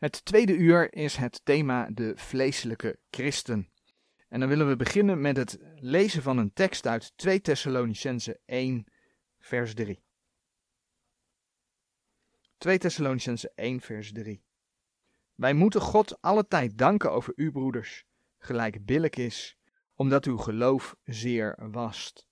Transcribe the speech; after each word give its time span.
Het 0.00 0.24
tweede 0.24 0.56
uur 0.56 0.94
is 0.94 1.16
het 1.16 1.40
thema 1.44 1.90
de 1.90 2.12
vleeselijke 2.16 2.98
christen. 3.10 3.70
En 4.28 4.40
dan 4.40 4.48
willen 4.48 4.68
we 4.68 4.76
beginnen 4.76 5.20
met 5.20 5.36
het 5.36 5.58
lezen 5.74 6.22
van 6.22 6.38
een 6.38 6.52
tekst 6.52 6.86
uit 6.86 7.12
2 7.16 7.40
Thessalonicense 7.40 8.40
1, 8.44 8.84
vers 9.38 9.74
3. 9.74 10.02
2 12.58 12.78
Thessalonicense 12.78 13.52
1, 13.54 13.80
vers 13.80 14.12
3. 14.12 14.42
Wij 15.34 15.54
moeten 15.54 15.80
God 15.80 16.20
alle 16.20 16.46
tijd 16.46 16.78
danken 16.78 17.12
over 17.12 17.32
u, 17.36 17.52
broeders, 17.52 18.04
gelijk 18.38 18.84
billijk 18.84 19.16
is, 19.16 19.56
omdat 19.94 20.24
uw 20.24 20.36
geloof 20.36 20.96
zeer 21.04 21.70
wast. 21.70 22.26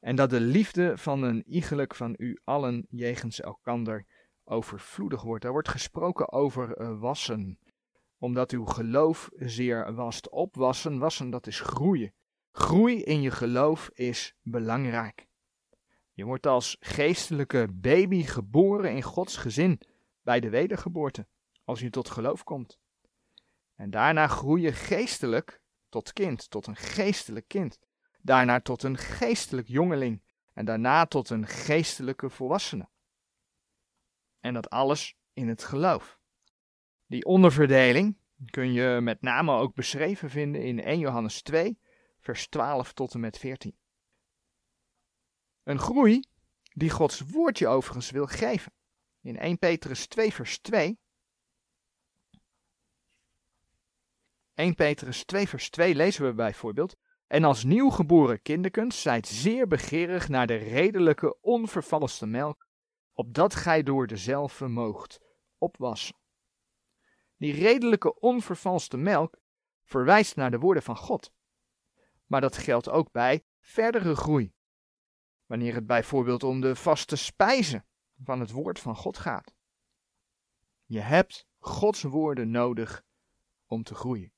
En 0.00 0.16
dat 0.16 0.30
de 0.30 0.40
liefde 0.40 0.98
van 0.98 1.22
een 1.22 1.42
iegelijk 1.46 1.94
van 1.94 2.14
u 2.18 2.38
allen 2.44 2.86
jegens 2.90 3.40
elkander 3.40 4.06
overvloedig 4.46 5.22
wordt. 5.22 5.44
Er 5.44 5.52
wordt 5.52 5.68
gesproken 5.68 6.32
over 6.32 6.80
uh, 6.80 7.00
wassen, 7.00 7.58
omdat 8.18 8.50
uw 8.50 8.64
geloof 8.64 9.30
zeer 9.34 9.94
wast. 9.94 10.28
Opwassen, 10.28 10.98
wassen, 10.98 11.30
dat 11.30 11.46
is 11.46 11.60
groeien. 11.60 12.14
Groei 12.52 13.02
in 13.02 13.20
je 13.20 13.30
geloof 13.30 13.90
is 13.94 14.34
belangrijk. 14.42 15.26
Je 16.12 16.24
wordt 16.24 16.46
als 16.46 16.76
geestelijke 16.80 17.68
baby 17.72 18.22
geboren 18.22 18.94
in 18.94 19.02
Gods 19.02 19.36
gezin 19.36 19.80
bij 20.22 20.40
de 20.40 20.50
wedergeboorte, 20.50 21.26
als 21.64 21.80
je 21.80 21.90
tot 21.90 22.10
geloof 22.10 22.44
komt. 22.44 22.78
En 23.74 23.90
daarna 23.90 24.26
groei 24.26 24.62
je 24.62 24.72
geestelijk 24.72 25.60
tot 25.88 26.12
kind, 26.12 26.50
tot 26.50 26.66
een 26.66 26.76
geestelijk 26.76 27.48
kind. 27.48 27.78
Daarna 28.20 28.60
tot 28.60 28.82
een 28.82 28.96
geestelijk 28.96 29.68
jongeling 29.68 30.22
en 30.52 30.64
daarna 30.64 31.06
tot 31.06 31.30
een 31.30 31.46
geestelijke 31.46 32.30
volwassene. 32.30 32.88
En 34.46 34.54
dat 34.54 34.70
alles 34.70 35.16
in 35.32 35.48
het 35.48 35.64
geloof. 35.64 36.18
Die 37.06 37.24
onderverdeling 37.24 38.18
kun 38.50 38.72
je 38.72 39.00
met 39.00 39.22
name 39.22 39.52
ook 39.52 39.74
beschreven 39.74 40.30
vinden 40.30 40.62
in 40.62 40.82
1 40.82 40.98
Johannes 40.98 41.42
2, 41.42 41.78
vers 42.20 42.48
12 42.48 42.92
tot 42.92 43.14
en 43.14 43.20
met 43.20 43.38
14. 43.38 43.76
Een 45.62 45.78
groei 45.78 46.20
die 46.72 46.90
Gods 46.90 47.20
woordje 47.20 47.66
overigens 47.66 48.10
wil 48.10 48.26
geven. 48.26 48.72
In 49.20 49.38
1 49.38 49.58
Petrus 49.58 50.06
2, 50.06 50.32
vers 50.32 50.58
2. 50.58 50.98
1 54.54 54.74
Petrus 54.74 55.24
2, 55.24 55.48
vers 55.48 55.70
2 55.70 55.94
lezen 55.94 56.26
we 56.26 56.34
bijvoorbeeld. 56.34 56.96
En 57.26 57.44
als 57.44 57.64
nieuwgeboren 57.64 58.42
kinderkens 58.42 59.02
zijt 59.02 59.26
zeer 59.26 59.66
begeerig 59.66 60.28
naar 60.28 60.46
de 60.46 60.56
redelijke, 60.56 61.40
onvervalste 61.40 62.26
melk, 62.26 62.65
opdat 63.16 63.54
gij 63.54 63.82
door 63.82 64.06
dezelfde 64.06 64.68
moogt 64.68 65.20
opwassen. 65.58 66.16
Die 67.36 67.52
redelijke 67.52 68.20
onvervalste 68.20 68.96
melk 68.96 69.38
verwijst 69.84 70.36
naar 70.36 70.50
de 70.50 70.58
woorden 70.58 70.82
van 70.82 70.96
God. 70.96 71.32
Maar 72.26 72.40
dat 72.40 72.56
geldt 72.56 72.88
ook 72.88 73.12
bij 73.12 73.44
verdere 73.60 74.16
groei. 74.16 74.54
Wanneer 75.46 75.74
het 75.74 75.86
bijvoorbeeld 75.86 76.42
om 76.42 76.60
de 76.60 76.76
vaste 76.76 77.16
spijzen 77.16 77.86
van 78.22 78.40
het 78.40 78.50
woord 78.50 78.78
van 78.78 78.96
God 78.96 79.18
gaat. 79.18 79.54
Je 80.84 81.00
hebt 81.00 81.46
Gods 81.58 82.02
woorden 82.02 82.50
nodig 82.50 83.04
om 83.66 83.82
te 83.82 83.94
groeien. 83.94 84.32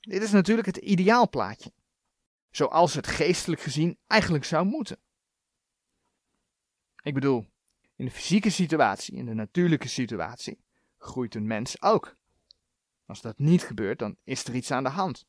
Dit 0.00 0.22
is 0.22 0.30
natuurlijk 0.30 0.66
het 0.66 0.76
ideaalplaatje. 0.76 1.72
Zoals 2.50 2.94
het 2.94 3.06
geestelijk 3.06 3.60
gezien 3.60 3.98
eigenlijk 4.06 4.44
zou 4.44 4.66
moeten. 4.66 5.00
Ik 7.08 7.14
bedoel, 7.14 7.46
in 7.96 8.04
de 8.04 8.10
fysieke 8.10 8.50
situatie, 8.50 9.14
in 9.14 9.26
de 9.26 9.34
natuurlijke 9.34 9.88
situatie, 9.88 10.64
groeit 10.98 11.34
een 11.34 11.46
mens 11.46 11.82
ook. 11.82 12.16
Als 13.06 13.20
dat 13.20 13.38
niet 13.38 13.62
gebeurt, 13.62 13.98
dan 13.98 14.16
is 14.24 14.44
er 14.44 14.54
iets 14.54 14.70
aan 14.70 14.82
de 14.82 14.88
hand. 14.88 15.26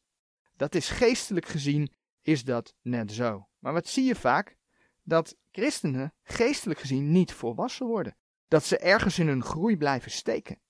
Dat 0.56 0.76
is 0.76 0.90
geestelijk 0.90 1.46
gezien, 1.46 1.94
is 2.22 2.44
dat 2.44 2.76
net 2.82 3.12
zo. 3.12 3.48
Maar 3.60 3.74
wat 3.74 3.88
zie 3.88 4.04
je 4.04 4.16
vaak? 4.16 4.58
Dat 5.04 5.38
christenen 5.52 6.14
geestelijk 6.24 6.80
gezien 6.80 7.12
niet 7.12 7.34
volwassen 7.34 7.86
worden. 7.86 8.18
Dat 8.48 8.64
ze 8.64 8.78
ergens 8.78 9.20
in 9.20 9.28
hun 9.28 9.44
groei 9.44 9.78
blijven 9.78 10.12
steken. 10.12 10.62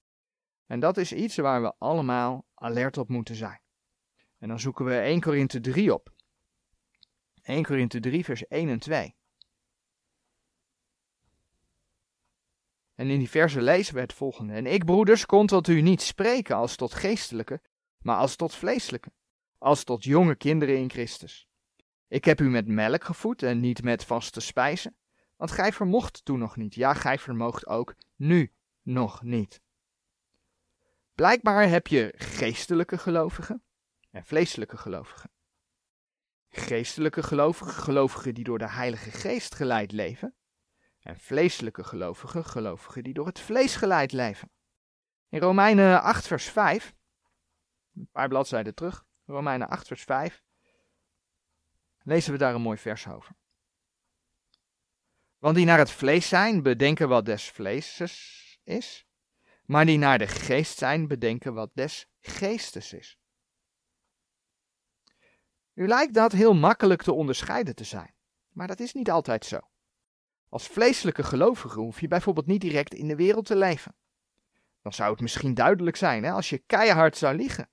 En 0.66 0.80
dat 0.80 0.98
is 0.98 1.14
iets 1.14 1.36
waar 1.36 1.62
we 1.62 1.74
allemaal 1.78 2.46
alert 2.54 2.98
op 2.98 3.10
moeten 3.10 3.36
zijn. 3.36 3.62
En 4.38 4.48
dan 4.48 4.60
zoeken 4.60 4.86
we 4.86 5.00
1 5.00 5.22
Korinthe 5.22 5.60
3 5.60 5.94
op. 5.94 6.14
1 7.42 7.64
Korinthe 7.64 8.00
3 8.00 8.24
vers 8.24 8.48
1 8.48 8.70
en 8.70 8.80
2. 8.80 9.18
En 13.00 13.10
in 13.10 13.20
die 13.20 13.30
verse 13.30 13.62
lezen 13.62 13.94
we 13.94 14.00
het 14.00 14.14
volgende. 14.14 14.54
En 14.54 14.66
ik, 14.66 14.86
broeders, 14.86 15.26
kon 15.26 15.48
tot 15.48 15.68
u 15.68 15.82
niet 15.82 16.02
spreken 16.02 16.56
als 16.56 16.76
tot 16.76 16.94
geestelijke, 16.94 17.62
maar 18.02 18.18
als 18.18 18.36
tot 18.36 18.56
vleeselijke, 18.56 19.12
als 19.58 19.84
tot 19.84 20.04
jonge 20.04 20.36
kinderen 20.36 20.78
in 20.78 20.90
Christus. 20.90 21.48
Ik 22.08 22.26
heb 22.26 22.42
u 22.42 22.50
met 22.50 22.68
melk 22.68 23.04
gevoed 23.04 23.44
en 23.44 23.60
niet 23.60 23.84
met 23.84 24.06
vaste 24.06 24.40
spijzen, 24.40 24.96
want 25.36 25.52
gij 25.52 25.74
vermocht 25.74 26.26
toen 26.26 26.40
nog 26.40 26.56
niet. 26.56 26.76
Ja, 26.76 26.94
gij 26.94 27.20
vermoogt 27.20 27.68
ook 27.68 27.96
nu 28.16 28.54
nog 28.82 29.22
niet. 29.22 29.62
Blijkbaar 31.14 31.70
heb 31.70 31.88
je 31.88 32.14
geestelijke 32.18 32.98
gelovigen 32.98 33.64
en 34.12 34.26
vleeselijke 34.26 34.78
gelovigen. 34.78 35.32
Geestelijke 36.50 37.24
gelovigen, 37.24 37.74
gelovigen 37.74 38.34
die 38.34 38.44
door 38.44 38.60
de 38.60 38.70
Heilige 38.70 39.12
Geest 39.12 39.56
geleid 39.56 39.92
leven, 39.92 40.36
en 41.00 41.20
vleeselijke 41.20 41.84
gelovigen, 41.84 42.46
gelovigen 42.46 43.04
die 43.04 43.14
door 43.14 43.26
het 43.26 43.40
vlees 43.40 43.76
geleid 43.76 44.12
leven. 44.12 44.52
In 45.30 45.40
Romeinen 45.40 46.02
8 46.02 46.28
vers 46.28 46.46
5, 46.46 46.96
een 47.96 48.10
paar 48.12 48.28
bladzijden 48.28 48.76
terug, 48.76 49.06
Romeinen 49.26 49.70
8 49.70 49.88
vers 49.88 50.04
5, 50.04 50.44
lezen 52.04 52.32
we 52.32 52.38
daar 52.38 52.56
een 52.56 52.62
mooi 52.62 52.78
vers 52.78 53.08
over. 53.08 53.36
Want 55.38 55.56
die 55.56 55.66
naar 55.66 55.78
het 55.78 55.92
vlees 55.92 56.28
zijn, 56.28 56.64
bedenken 56.64 57.10
wat 57.10 57.26
des 57.26 57.50
vleeses 57.50 58.60
is, 58.64 59.08
maar 59.66 59.86
die 59.86 59.98
naar 59.98 60.18
de 60.18 60.28
geest 60.28 60.78
zijn, 60.78 61.08
bedenken 61.08 61.54
wat 61.54 61.72
des 61.74 62.08
geestes 62.20 62.94
is. 62.94 63.18
U 65.74 65.88
lijkt 65.88 66.14
dat 66.14 66.32
heel 66.32 66.54
makkelijk 66.54 67.02
te 67.02 67.14
onderscheiden 67.14 67.76
te 67.76 67.84
zijn, 67.84 68.16
maar 68.50 68.68
dat 68.68 68.80
is 68.80 68.94
niet 68.94 69.12
altijd 69.12 69.46
zo. 69.46 69.60
Als 70.50 70.68
vleeselijke 70.68 71.24
gelovige 71.24 71.80
hoef 71.80 72.02
je 72.02 72.08
bijvoorbeeld 72.08 72.46
niet 72.46 72.62
direct 72.62 72.94
in 72.94 73.08
de 73.08 73.16
wereld 73.16 73.46
te 73.46 73.56
leven. 73.56 73.96
Dan 74.82 74.94
zou 74.94 75.12
het 75.12 75.22
misschien 75.22 75.54
duidelijk 75.54 75.96
zijn 75.96 76.24
hè, 76.24 76.32
als 76.32 76.50
je 76.50 76.58
keihard 76.58 77.18
zou 77.18 77.36
liegen, 77.36 77.70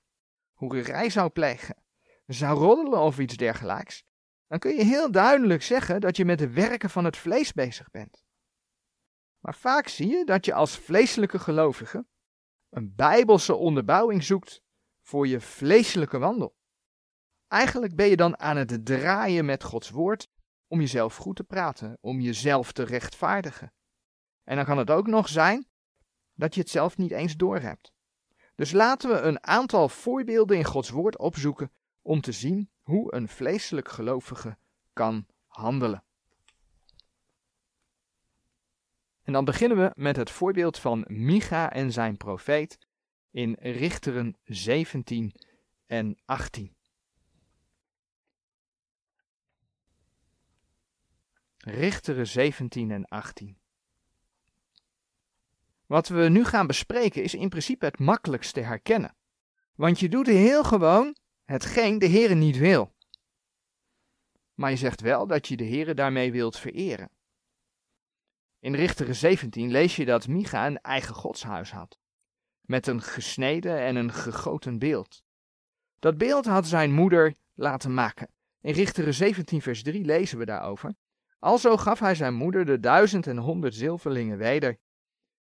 hoererij 0.53 1.09
zou 1.09 1.29
plegen, 1.29 1.83
zou 2.25 2.59
roddelen 2.59 2.99
of 2.99 3.19
iets 3.19 3.37
dergelijks. 3.37 4.05
Dan 4.47 4.59
kun 4.59 4.75
je 4.75 4.83
heel 4.83 5.11
duidelijk 5.11 5.63
zeggen 5.63 6.01
dat 6.01 6.17
je 6.17 6.25
met 6.25 6.39
de 6.39 6.49
werken 6.49 6.89
van 6.89 7.05
het 7.05 7.17
vlees 7.17 7.53
bezig 7.53 7.91
bent. 7.91 8.23
Maar 9.39 9.55
vaak 9.55 9.87
zie 9.87 10.07
je 10.07 10.25
dat 10.25 10.45
je 10.45 10.53
als 10.53 10.77
vleeselijke 10.77 11.39
gelovige 11.39 12.05
een 12.69 12.95
bijbelse 12.95 13.55
onderbouwing 13.55 14.23
zoekt 14.23 14.61
voor 15.01 15.27
je 15.27 15.39
vleeselijke 15.39 16.17
wandel. 16.17 16.55
Eigenlijk 17.47 17.95
ben 17.95 18.07
je 18.07 18.17
dan 18.17 18.39
aan 18.39 18.57
het 18.57 18.85
draaien 18.85 19.45
met 19.45 19.63
Gods 19.63 19.89
woord 19.89 20.29
om 20.67 20.79
jezelf 20.79 21.15
goed 21.15 21.35
te 21.35 21.43
praten, 21.43 21.97
om 22.01 22.19
jezelf 22.19 22.71
te 22.71 22.83
rechtvaardigen. 22.83 23.73
En 24.43 24.55
dan 24.55 24.65
kan 24.65 24.77
het 24.77 24.89
ook 24.89 25.07
nog 25.07 25.29
zijn 25.29 25.67
dat 26.33 26.55
je 26.55 26.61
het 26.61 26.69
zelf 26.69 26.97
niet 26.97 27.11
eens 27.11 27.35
doorhebt. 27.35 27.91
Dus 28.55 28.71
laten 28.71 29.09
we 29.09 29.19
een 29.19 29.43
aantal 29.43 29.89
voorbeelden 29.89 30.57
in 30.57 30.63
Gods 30.63 30.89
woord 30.89 31.17
opzoeken 31.17 31.71
om 32.01 32.21
te 32.21 32.31
zien 32.31 32.69
hoe 32.81 33.15
een 33.15 33.27
vleeselijk 33.27 33.89
gelovige 33.89 34.57
kan 34.93 35.25
handelen. 35.45 36.03
En 39.23 39.33
dan 39.33 39.45
beginnen 39.45 39.77
we 39.77 39.91
met 39.93 40.15
het 40.15 40.31
voorbeeld 40.31 40.79
van 40.79 41.05
Micha 41.07 41.71
en 41.71 41.91
zijn 41.91 42.17
profeet 42.17 42.77
in 43.31 43.55
Richteren 43.59 44.37
17 44.43 45.33
en 45.85 46.17
18. 46.25 46.76
Richteren 51.69 52.27
17 52.27 52.91
en 52.91 53.05
18. 53.05 53.57
Wat 55.85 56.07
we 56.07 56.29
nu 56.29 56.45
gaan 56.45 56.67
bespreken 56.67 57.23
is 57.23 57.33
in 57.33 57.49
principe 57.49 57.85
het 57.85 57.99
makkelijkst 57.99 58.53
te 58.53 58.59
herkennen. 58.59 59.15
Want 59.75 59.99
je 59.99 60.09
doet 60.09 60.27
heel 60.27 60.63
gewoon 60.63 61.15
hetgeen 61.45 61.99
de 61.99 62.07
Heere 62.07 62.33
niet 62.33 62.57
wil. 62.57 62.93
Maar 64.53 64.69
je 64.69 64.77
zegt 64.77 65.01
wel 65.01 65.27
dat 65.27 65.47
je 65.47 65.57
de 65.57 65.65
Heere 65.65 65.93
daarmee 65.93 66.31
wilt 66.31 66.57
vereren. 66.57 67.09
In 68.59 68.75
Richteren 68.75 69.15
17 69.15 69.71
lees 69.71 69.95
je 69.95 70.05
dat 70.05 70.27
Micha 70.27 70.67
een 70.67 70.81
eigen 70.81 71.15
godshuis 71.15 71.71
had, 71.71 71.97
met 72.61 72.87
een 72.87 73.01
gesneden 73.01 73.79
en 73.79 73.95
een 73.95 74.13
gegoten 74.13 74.79
beeld. 74.79 75.23
Dat 75.99 76.17
beeld 76.17 76.45
had 76.45 76.67
zijn 76.67 76.91
moeder 76.91 77.35
laten 77.53 77.93
maken. 77.93 78.29
In 78.61 78.73
Richteren 78.73 79.13
17 79.13 79.61
vers 79.61 79.83
3 79.83 80.05
lezen 80.05 80.37
we 80.37 80.45
daarover. 80.45 80.95
Alzo 81.39 81.77
gaf 81.77 81.99
hij 81.99 82.15
zijn 82.15 82.33
moeder 82.33 82.65
de 82.65 82.79
duizend 82.79 83.27
en 83.27 83.37
honderd 83.37 83.75
zilverlingen 83.75 84.37
weder. 84.37 84.79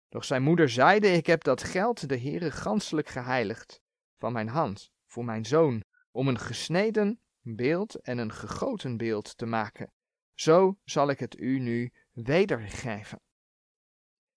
Doch 0.09 0.25
zijn 0.25 0.43
moeder 0.43 0.69
zeide, 0.69 1.07
ik 1.07 1.25
heb 1.25 1.43
dat 1.43 1.63
geld 1.63 2.09
de 2.09 2.19
Heere 2.19 2.51
ganselijk 2.51 3.07
geheiligd 3.07 3.81
van 4.17 4.33
mijn 4.33 4.47
hand, 4.47 4.91
voor 5.05 5.25
mijn 5.25 5.45
zoon, 5.45 5.83
om 6.11 6.27
een 6.27 6.39
gesneden 6.39 7.19
beeld 7.41 7.95
en 7.95 8.17
een 8.17 8.31
gegoten 8.31 8.97
beeld 8.97 9.37
te 9.37 9.45
maken. 9.45 9.91
Zo 10.33 10.77
zal 10.83 11.09
ik 11.09 11.19
het 11.19 11.39
u 11.39 11.59
nu 11.59 11.93
wedergeven. 12.11 13.21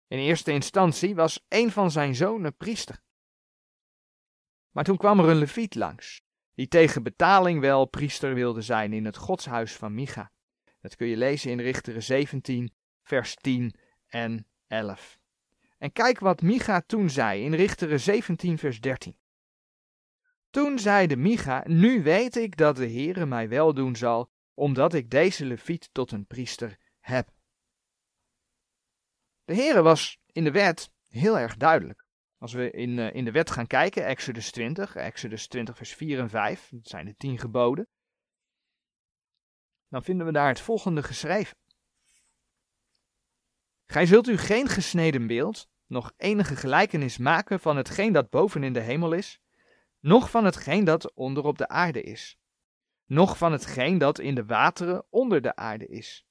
In 0.07 0.17
eerste 0.17 0.51
instantie 0.51 1.15
was 1.15 1.45
een 1.47 1.71
van 1.71 1.91
zijn 1.91 2.15
zonen 2.15 2.55
priester. 2.55 3.01
Maar 4.71 4.83
toen 4.83 4.97
kwam 4.97 5.19
er 5.19 5.29
een 5.29 5.37
leviet 5.37 5.75
langs, 5.75 6.21
die 6.53 6.67
tegen 6.67 7.03
betaling 7.03 7.59
wel 7.59 7.85
priester 7.85 8.33
wilde 8.33 8.61
zijn 8.61 8.93
in 8.93 9.05
het 9.05 9.17
godshuis 9.17 9.75
van 9.75 9.93
Micha. 9.93 10.33
Dat 10.85 10.95
kun 10.95 11.07
je 11.07 11.17
lezen 11.17 11.51
in 11.51 11.59
Richteren 11.59 12.03
17, 12.03 12.73
vers 13.03 13.35
10 13.35 13.75
en 14.07 14.47
11. 14.67 15.19
En 15.77 15.91
kijk 15.91 16.19
wat 16.19 16.41
Micha 16.41 16.81
toen 16.81 17.09
zei 17.09 17.43
in 17.43 17.53
Richteren 17.53 17.99
17, 17.99 18.57
vers 18.57 18.79
13. 18.79 19.17
Toen 20.49 20.79
zeide 20.79 21.15
Micha, 21.15 21.63
nu 21.67 22.03
weet 22.03 22.35
ik 22.35 22.57
dat 22.57 22.75
de 22.75 22.91
Heere 22.91 23.25
mij 23.25 23.49
wel 23.49 23.73
doen 23.73 23.95
zal, 23.95 24.31
omdat 24.53 24.93
ik 24.93 25.09
deze 25.09 25.45
leviet 25.45 25.89
tot 25.91 26.11
een 26.11 26.27
priester 26.27 26.77
heb. 26.99 27.29
De 29.45 29.55
Heere 29.55 29.81
was 29.81 30.19
in 30.31 30.43
de 30.43 30.51
wet 30.51 30.91
heel 31.07 31.39
erg 31.39 31.57
duidelijk. 31.57 32.05
Als 32.37 32.53
we 32.53 32.71
in, 32.71 32.97
uh, 32.97 33.13
in 33.13 33.25
de 33.25 33.31
wet 33.31 33.51
gaan 33.51 33.67
kijken, 33.67 34.05
Exodus 34.05 34.51
20, 34.51 34.95
Exodus 34.95 35.47
20 35.47 35.77
vers 35.77 35.93
4 35.93 36.19
en 36.19 36.29
5, 36.29 36.69
dat 36.71 36.87
zijn 36.87 37.05
de 37.05 37.15
tien 37.15 37.39
geboden, 37.39 37.87
dan 39.89 40.03
vinden 40.03 40.25
we 40.25 40.31
daar 40.31 40.47
het 40.47 40.59
volgende 40.59 41.03
geschreven. 41.03 41.57
Gij 43.85 44.05
zult 44.05 44.27
u 44.27 44.37
geen 44.37 44.67
gesneden 44.67 45.27
beeld, 45.27 45.69
nog 45.87 46.13
enige 46.17 46.55
gelijkenis 46.55 47.17
maken 47.17 47.59
van 47.59 47.77
hetgeen 47.77 48.13
dat 48.13 48.29
boven 48.29 48.63
in 48.63 48.73
de 48.73 48.79
hemel 48.79 49.13
is, 49.13 49.41
noch 49.99 50.29
van 50.29 50.45
hetgeen 50.45 50.83
dat 50.83 51.13
onder 51.13 51.43
op 51.43 51.57
de 51.57 51.67
aarde 51.67 52.01
is, 52.01 52.37
noch 53.05 53.37
van 53.37 53.51
hetgeen 53.51 53.97
dat 53.97 54.19
in 54.19 54.35
de 54.35 54.45
wateren 54.45 55.05
onder 55.09 55.41
de 55.41 55.55
aarde 55.55 55.87
is. 55.87 56.25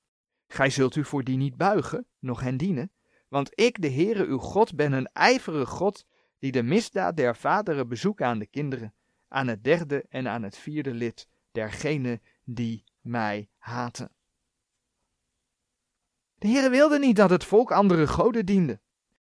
Gij 0.46 0.70
zult 0.70 0.96
u 0.96 1.04
voor 1.04 1.24
die 1.24 1.36
niet 1.36 1.56
buigen, 1.56 2.06
noch 2.18 2.40
hen 2.40 2.56
dienen, 2.56 2.92
want 3.28 3.50
ik, 3.54 3.82
de 3.82 3.90
Heere 3.90 4.24
uw 4.24 4.38
God, 4.38 4.74
ben 4.74 4.92
een 4.92 5.10
ijverige 5.12 5.66
God, 5.66 6.06
die 6.38 6.52
de 6.52 6.62
misdaad 6.62 7.16
der 7.16 7.36
vaderen 7.36 7.88
bezoekt 7.88 8.20
aan 8.20 8.38
de 8.38 8.46
kinderen, 8.46 8.94
aan 9.28 9.48
het 9.48 9.64
derde 9.64 10.04
en 10.08 10.28
aan 10.28 10.42
het 10.42 10.56
vierde 10.56 10.94
lid 10.94 11.28
dergenen 11.52 12.22
die 12.44 12.84
mij 13.04 13.48
haten. 13.56 14.10
De 16.34 16.48
Heere 16.48 16.70
wilde 16.70 16.98
niet 16.98 17.16
dat 17.16 17.30
het 17.30 17.44
volk 17.44 17.72
andere 17.72 18.06
goden 18.06 18.46
diende, 18.46 18.80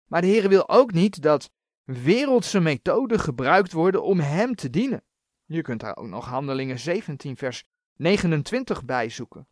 maar 0.05 0.21
de 0.21 0.27
Heere 0.27 0.47
wil 0.47 0.69
ook 0.69 0.91
niet 0.91 1.21
dat 1.21 1.51
wereldse 1.83 2.59
methoden 2.59 3.19
gebruikt 3.19 3.71
worden 3.71 4.03
om 4.03 4.19
hem 4.19 4.55
te 4.55 4.69
dienen. 4.69 5.03
Je 5.45 5.61
kunt 5.61 5.79
daar 5.79 5.97
ook 5.97 6.07
nog 6.07 6.25
Handelingen 6.25 6.79
17 6.79 7.37
vers 7.37 7.63
29 7.95 8.85
bij 8.85 9.09
zoeken. 9.09 9.47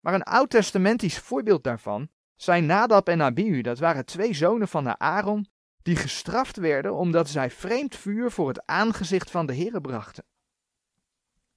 Maar 0.00 0.14
een 0.14 0.22
oud-testamentisch 0.22 1.18
voorbeeld 1.18 1.64
daarvan 1.64 2.08
zijn 2.36 2.66
Nadab 2.66 3.08
en 3.08 3.22
Abihu, 3.22 3.60
dat 3.60 3.78
waren 3.78 4.04
twee 4.04 4.34
zonen 4.34 4.68
van 4.68 5.00
Aaron, 5.00 5.48
die 5.82 5.96
gestraft 5.96 6.56
werden 6.56 6.94
omdat 6.94 7.28
zij 7.28 7.50
vreemd 7.50 7.96
vuur 7.96 8.30
voor 8.30 8.48
het 8.48 8.66
aangezicht 8.66 9.30
van 9.30 9.46
de 9.46 9.54
Heere 9.54 9.80
brachten. 9.80 10.24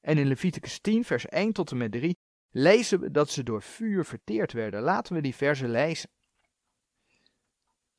En 0.01 0.17
in 0.17 0.27
Leviticus 0.27 0.79
10, 0.79 1.03
vers 1.05 1.25
1 1.25 1.53
tot 1.53 1.71
en 1.71 1.77
met 1.77 1.91
3 1.91 2.17
lezen 2.49 2.99
we 2.99 3.11
dat 3.11 3.29
ze 3.29 3.43
door 3.43 3.61
vuur 3.61 4.05
verteerd 4.05 4.51
werden. 4.51 4.81
Laten 4.81 5.15
we 5.15 5.21
die 5.21 5.35
versen 5.35 5.69
lezen. 5.69 6.09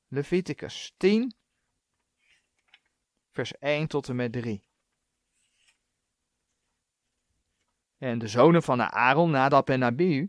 Leviticus 0.09 0.95
10, 0.97 1.35
vers 3.31 3.59
1 3.59 3.87
tot 3.87 4.09
en 4.09 4.17
met 4.17 4.33
3. 4.33 4.69
En 7.99 8.19
de 8.19 8.29
zonen 8.29 8.63
van 8.63 8.81
Aaron, 8.81 9.31
Nadab 9.31 9.71
en 9.71 9.85
Abihu, 9.85 10.27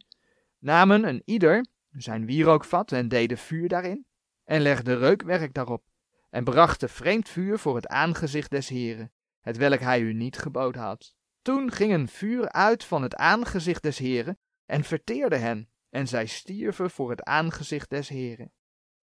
namen 0.59 1.03
een 1.03 1.21
ieder 1.25 1.65
zijn 1.91 2.25
wierookvat 2.25 2.91
en 2.91 3.07
deden 3.07 3.37
vuur 3.37 3.67
daarin, 3.67 4.05
en 4.43 4.61
legden 4.61 4.97
reukwerk 4.97 5.53
daarop, 5.53 5.83
en 6.29 6.43
brachten 6.43 6.89
vreemd 6.89 7.29
vuur 7.29 7.59
voor 7.59 7.75
het 7.75 7.87
aangezicht 7.87 8.49
des 8.49 8.67
Heren, 8.67 9.11
het 9.41 9.57
welk 9.57 9.79
hij 9.79 10.01
u 10.01 10.13
niet 10.13 10.37
geboden 10.37 10.81
had. 10.81 11.15
Toen 11.43 11.71
ging 11.71 11.93
een 11.93 12.07
vuur 12.07 12.51
uit 12.51 12.83
van 12.83 13.01
het 13.01 13.15
aangezicht 13.15 13.83
des 13.83 13.97
Heren, 13.97 14.39
en 14.65 14.83
verteerde 14.83 15.35
hen, 15.35 15.69
en 15.89 16.07
zij 16.07 16.25
stierven 16.25 16.89
voor 16.89 17.09
het 17.09 17.23
aangezicht 17.23 17.89
des 17.89 18.09
Heren. 18.09 18.51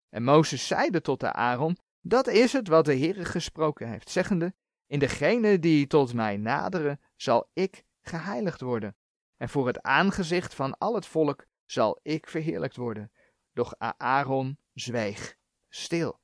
En 0.08 0.22
Mozes 0.22 0.66
zeide 0.66 1.00
tot 1.00 1.20
de 1.20 1.32
Aaron, 1.32 1.78
dat 2.00 2.26
is 2.26 2.52
het 2.52 2.68
wat 2.68 2.84
de 2.84 2.98
Heere 2.98 3.24
gesproken 3.24 3.88
heeft, 3.88 4.10
zeggende, 4.10 4.54
in 4.86 4.98
degene 4.98 5.58
die 5.58 5.86
tot 5.86 6.14
mij 6.14 6.36
naderen, 6.36 7.00
zal 7.16 7.50
ik 7.52 7.84
geheiligd 8.00 8.60
worden. 8.60 8.96
En 9.36 9.48
voor 9.48 9.66
het 9.66 9.82
aangezicht 9.82 10.54
van 10.54 10.78
al 10.78 10.94
het 10.94 11.06
volk 11.06 11.46
zal 11.64 12.00
ik 12.02 12.28
verheerlijkt 12.28 12.76
worden. 12.76 13.12
Doch 13.52 13.74
Aaron 13.96 14.58
zweeg 14.72 15.36
stil. 15.68 16.20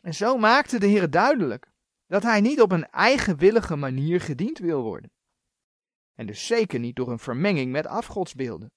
En 0.00 0.14
zo 0.14 0.36
maakte 0.36 0.78
de 0.78 0.86
Heer 0.86 1.10
duidelijk 1.10 1.72
dat 2.10 2.22
hij 2.22 2.40
niet 2.40 2.60
op 2.60 2.72
een 2.72 2.86
eigenwillige 2.90 3.76
manier 3.76 4.20
gediend 4.20 4.58
wil 4.58 4.82
worden. 4.82 5.12
En 6.14 6.26
dus 6.26 6.46
zeker 6.46 6.78
niet 6.78 6.96
door 6.96 7.10
een 7.10 7.18
vermenging 7.18 7.72
met 7.72 7.86
afgodsbeelden. 7.86 8.72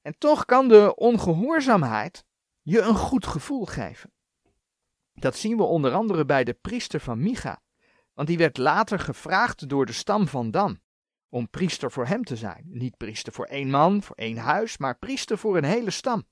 En 0.00 0.18
toch 0.18 0.44
kan 0.44 0.68
de 0.68 0.94
ongehoorzaamheid 0.94 2.24
je 2.62 2.80
een 2.80 2.94
goed 2.94 3.26
gevoel 3.26 3.66
geven. 3.66 4.12
Dat 5.12 5.36
zien 5.36 5.56
we 5.56 5.62
onder 5.62 5.92
andere 5.92 6.24
bij 6.24 6.44
de 6.44 6.54
priester 6.54 7.00
van 7.00 7.22
Micha, 7.22 7.62
want 8.12 8.28
die 8.28 8.38
werd 8.38 8.56
later 8.56 8.98
gevraagd 8.98 9.68
door 9.68 9.86
de 9.86 9.92
stam 9.92 10.28
van 10.28 10.50
Dan 10.50 10.80
om 11.28 11.50
priester 11.50 11.92
voor 11.92 12.06
hem 12.06 12.24
te 12.24 12.36
zijn. 12.36 12.64
Niet 12.66 12.96
priester 12.96 13.32
voor 13.32 13.46
één 13.46 13.70
man, 13.70 14.02
voor 14.02 14.16
één 14.16 14.36
huis, 14.36 14.78
maar 14.78 14.98
priester 14.98 15.38
voor 15.38 15.56
een 15.56 15.64
hele 15.64 15.90
stam. 15.90 16.26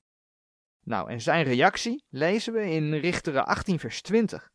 Nou, 0.83 1.09
en 1.09 1.21
zijn 1.21 1.43
reactie 1.43 2.03
lezen 2.09 2.53
we 2.53 2.69
in 2.69 2.93
Richteren 2.93 3.45
18 3.45 3.79
vers 3.79 4.01
20. 4.01 4.53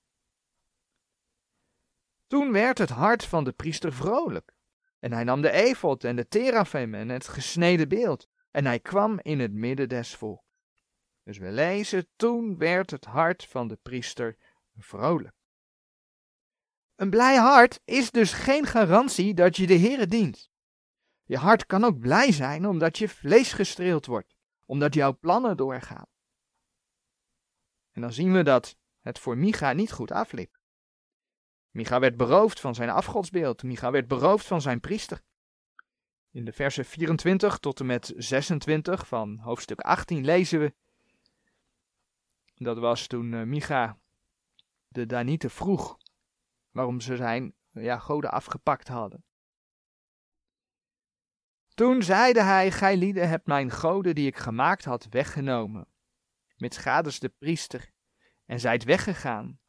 Toen 2.30 2.52
werd 2.52 2.78
het 2.78 2.90
hart 2.90 3.24
van 3.24 3.44
de 3.44 3.52
priester 3.52 3.92
vrolijk. 3.92 4.52
En 4.98 5.12
hij 5.12 5.24
nam 5.24 5.40
de 5.40 5.50
efot 5.50 6.04
en 6.04 6.16
de 6.16 6.28
terafim 6.28 6.94
en 6.94 7.08
het 7.08 7.28
gesneden 7.28 7.88
beeld. 7.88 8.28
En 8.50 8.64
hij 8.64 8.80
kwam 8.80 9.18
in 9.22 9.40
het 9.40 9.52
midden 9.52 9.88
des 9.88 10.14
volks. 10.14 10.44
Dus 11.22 11.38
we 11.38 11.50
lezen, 11.50 12.08
toen 12.16 12.58
werd 12.58 12.90
het 12.90 13.04
hart 13.04 13.44
van 13.44 13.68
de 13.68 13.76
priester 13.82 14.36
vrolijk. 14.76 15.34
Een 16.96 17.10
blij 17.10 17.36
hart 17.36 17.80
is 17.84 18.10
dus 18.10 18.32
geen 18.32 18.66
garantie 18.66 19.34
dat 19.34 19.56
je 19.56 19.66
de 19.66 19.78
Heere 19.78 20.06
dient. 20.06 20.50
Je 21.24 21.36
hart 21.36 21.66
kan 21.66 21.84
ook 21.84 21.98
blij 21.98 22.32
zijn 22.32 22.66
omdat 22.66 22.98
je 22.98 23.08
vlees 23.08 23.52
gestreeld 23.52 24.06
wordt, 24.06 24.36
omdat 24.66 24.94
jouw 24.94 25.18
plannen 25.18 25.56
doorgaan. 25.56 26.06
En 27.90 28.00
dan 28.00 28.12
zien 28.12 28.32
we 28.32 28.42
dat 28.42 28.76
het 29.00 29.18
voor 29.18 29.36
Micha 29.38 29.72
niet 29.72 29.92
goed 29.92 30.10
afliep. 30.10 30.59
Micha 31.70 32.00
werd 32.00 32.16
beroofd 32.16 32.60
van 32.60 32.74
zijn 32.74 32.90
afgodsbeeld. 32.90 33.62
Micha 33.62 33.90
werd 33.90 34.08
beroofd 34.08 34.46
van 34.46 34.60
zijn 34.60 34.80
priester. 34.80 35.20
In 36.30 36.44
de 36.44 36.52
versen 36.52 36.84
24 36.84 37.58
tot 37.58 37.80
en 37.80 37.86
met 37.86 38.12
26 38.16 39.06
van 39.06 39.38
hoofdstuk 39.38 39.80
18 39.80 40.24
lezen 40.24 40.60
we. 40.60 40.74
Dat 42.54 42.78
was 42.78 43.06
toen 43.06 43.32
uh, 43.32 43.42
Micha 43.42 43.98
de 44.88 45.06
Danieten 45.06 45.50
vroeg 45.50 45.98
waarom 46.70 47.00
ze 47.00 47.16
zijn 47.16 47.54
ja, 47.68 47.98
goden 47.98 48.30
afgepakt 48.30 48.88
hadden. 48.88 49.24
Toen 51.74 52.02
zeide 52.02 52.42
hij, 52.42 52.70
gij 52.70 52.96
lieden 52.96 53.28
hebt 53.28 53.46
mijn 53.46 53.70
goden 53.70 54.14
die 54.14 54.26
ik 54.26 54.36
gemaakt 54.36 54.84
had 54.84 55.06
weggenomen, 55.10 55.88
met 56.56 56.74
schades 56.74 57.18
de 57.18 57.28
priester, 57.28 57.90
en 58.46 58.60
zijt 58.60 58.84
weggegaan. 58.84 59.60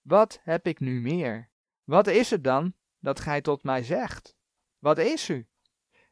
Wat 0.00 0.40
heb 0.42 0.66
ik 0.66 0.80
nu 0.80 1.00
meer? 1.00 1.49
Wat 1.84 2.06
is 2.06 2.30
het 2.30 2.44
dan 2.44 2.74
dat 2.98 3.20
gij 3.20 3.40
tot 3.40 3.62
mij 3.62 3.82
zegt? 3.82 4.36
Wat 4.78 4.98
is 4.98 5.28
u? 5.28 5.48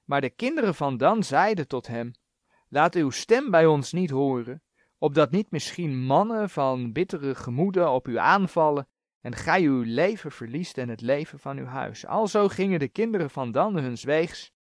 Maar 0.04 0.20
de 0.20 0.30
kinderen 0.30 0.74
van 0.74 0.96
Dan 0.96 1.24
zeiden 1.24 1.68
tot 1.68 1.86
hem, 1.86 2.12
laat 2.68 2.94
uw 2.94 3.10
stem 3.10 3.50
bij 3.50 3.66
ons 3.66 3.92
niet 3.92 4.10
horen, 4.10 4.62
opdat 4.98 5.30
niet 5.30 5.50
misschien 5.50 5.98
mannen 5.98 6.50
van 6.50 6.92
bittere 6.92 7.34
gemoeden 7.34 7.90
op 7.90 8.08
u 8.08 8.18
aanvallen 8.18 8.88
en 9.20 9.34
gij 9.34 9.62
uw 9.62 9.82
leven 9.82 10.32
verliest 10.32 10.78
en 10.78 10.88
het 10.88 11.00
leven 11.00 11.38
van 11.38 11.58
uw 11.58 11.64
huis. 11.64 12.06
Alzo 12.06 12.48
gingen 12.48 12.78
de 12.78 12.88
kinderen 12.88 13.30
van 13.30 13.52
Dan 13.52 13.76
hun 13.76 13.96
weegs. 14.00 14.52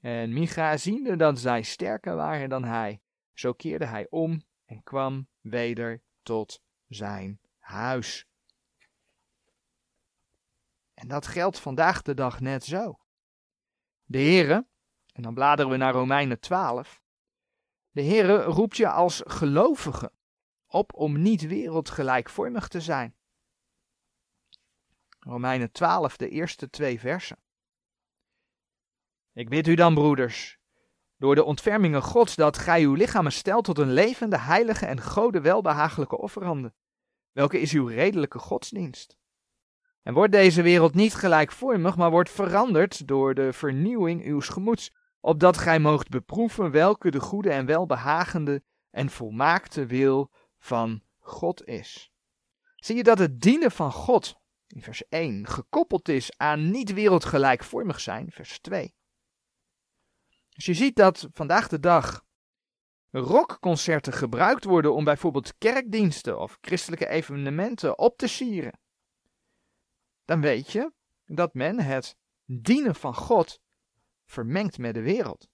En 0.00 0.32
Micha 0.32 0.76
ziende 0.76 1.16
dat 1.16 1.38
zij 1.38 1.62
sterker 1.62 2.16
waren 2.16 2.48
dan 2.48 2.64
hij, 2.64 3.00
zo 3.32 3.52
keerde 3.52 3.86
hij 3.86 4.06
om 4.10 4.42
en 4.64 4.82
kwam 4.82 5.28
weder 5.40 6.02
tot 6.22 6.62
zijn 6.88 7.40
huis. 7.58 8.26
En 11.02 11.08
dat 11.08 11.26
geldt 11.26 11.58
vandaag 11.58 12.02
de 12.02 12.14
dag 12.14 12.40
net 12.40 12.64
zo. 12.64 12.98
De 14.04 14.18
Heere, 14.18 14.66
en 15.12 15.22
dan 15.22 15.34
bladeren 15.34 15.70
we 15.70 15.76
naar 15.76 15.92
Romeinen 15.92 16.40
12, 16.40 17.02
De 17.90 18.02
Heere 18.02 18.42
roept 18.42 18.76
je 18.76 18.88
als 18.88 19.22
gelovige 19.24 20.12
op 20.66 20.94
om 20.94 21.22
niet 21.22 21.46
wereldgelijkvormig 21.46 22.68
te 22.68 22.80
zijn. 22.80 23.16
Romeinen 25.20 25.72
12, 25.72 26.16
de 26.16 26.28
eerste 26.28 26.70
twee 26.70 27.00
versen. 27.00 27.38
Ik 29.32 29.48
bid 29.48 29.66
u 29.66 29.74
dan, 29.74 29.94
broeders, 29.94 30.58
door 31.16 31.34
de 31.34 31.44
ontfermingen 31.44 32.02
Gods, 32.02 32.34
dat 32.34 32.58
gij 32.58 32.82
uw 32.82 32.94
lichamen 32.94 33.32
stelt 33.32 33.64
tot 33.64 33.78
een 33.78 33.92
levende, 33.92 34.38
heilige 34.38 34.86
en 34.86 35.00
gode 35.00 35.40
welbehagelijke 35.40 36.18
offerande. 36.18 36.74
Welke 37.32 37.60
is 37.60 37.72
uw 37.72 37.86
redelijke 37.86 38.38
godsdienst? 38.38 39.20
En 40.02 40.14
wordt 40.14 40.32
deze 40.32 40.62
wereld 40.62 40.94
niet 40.94 41.14
gelijkvormig, 41.14 41.96
maar 41.96 42.10
wordt 42.10 42.30
veranderd 42.30 43.08
door 43.08 43.34
de 43.34 43.52
vernieuwing 43.52 44.26
uws 44.26 44.48
gemoeds, 44.48 44.94
opdat 45.20 45.58
gij 45.58 45.78
moogt 45.78 46.08
beproeven 46.08 46.70
welke 46.70 47.10
de 47.10 47.20
goede 47.20 47.50
en 47.50 47.66
welbehagende 47.66 48.62
en 48.90 49.10
volmaakte 49.10 49.86
wil 49.86 50.30
van 50.58 51.02
God 51.18 51.64
is. 51.66 52.12
Zie 52.76 52.96
je 52.96 53.02
dat 53.02 53.18
het 53.18 53.40
dienen 53.40 53.70
van 53.70 53.92
God, 53.92 54.34
in 54.66 54.82
vers 54.82 55.08
1, 55.08 55.46
gekoppeld 55.46 56.08
is 56.08 56.38
aan 56.38 56.70
niet 56.70 56.92
wereldgelijkvormig 56.92 58.00
zijn, 58.00 58.30
vers 58.30 58.60
2. 58.60 58.94
Dus 60.54 60.64
je 60.64 60.74
ziet 60.74 60.96
dat 60.96 61.28
vandaag 61.32 61.68
de 61.68 61.80
dag 61.80 62.24
rockconcerten 63.10 64.12
gebruikt 64.12 64.64
worden 64.64 64.94
om 64.94 65.04
bijvoorbeeld 65.04 65.58
kerkdiensten 65.58 66.38
of 66.38 66.58
christelijke 66.60 67.08
evenementen 67.08 67.98
op 67.98 68.16
te 68.16 68.26
sieren. 68.26 68.80
Dan 70.24 70.40
weet 70.40 70.72
je 70.72 70.92
dat 71.24 71.54
men 71.54 71.78
het 71.78 72.16
dienen 72.44 72.94
van 72.94 73.14
God 73.14 73.60
vermengt 74.24 74.78
met 74.78 74.94
de 74.94 75.02
wereld. 75.02 75.48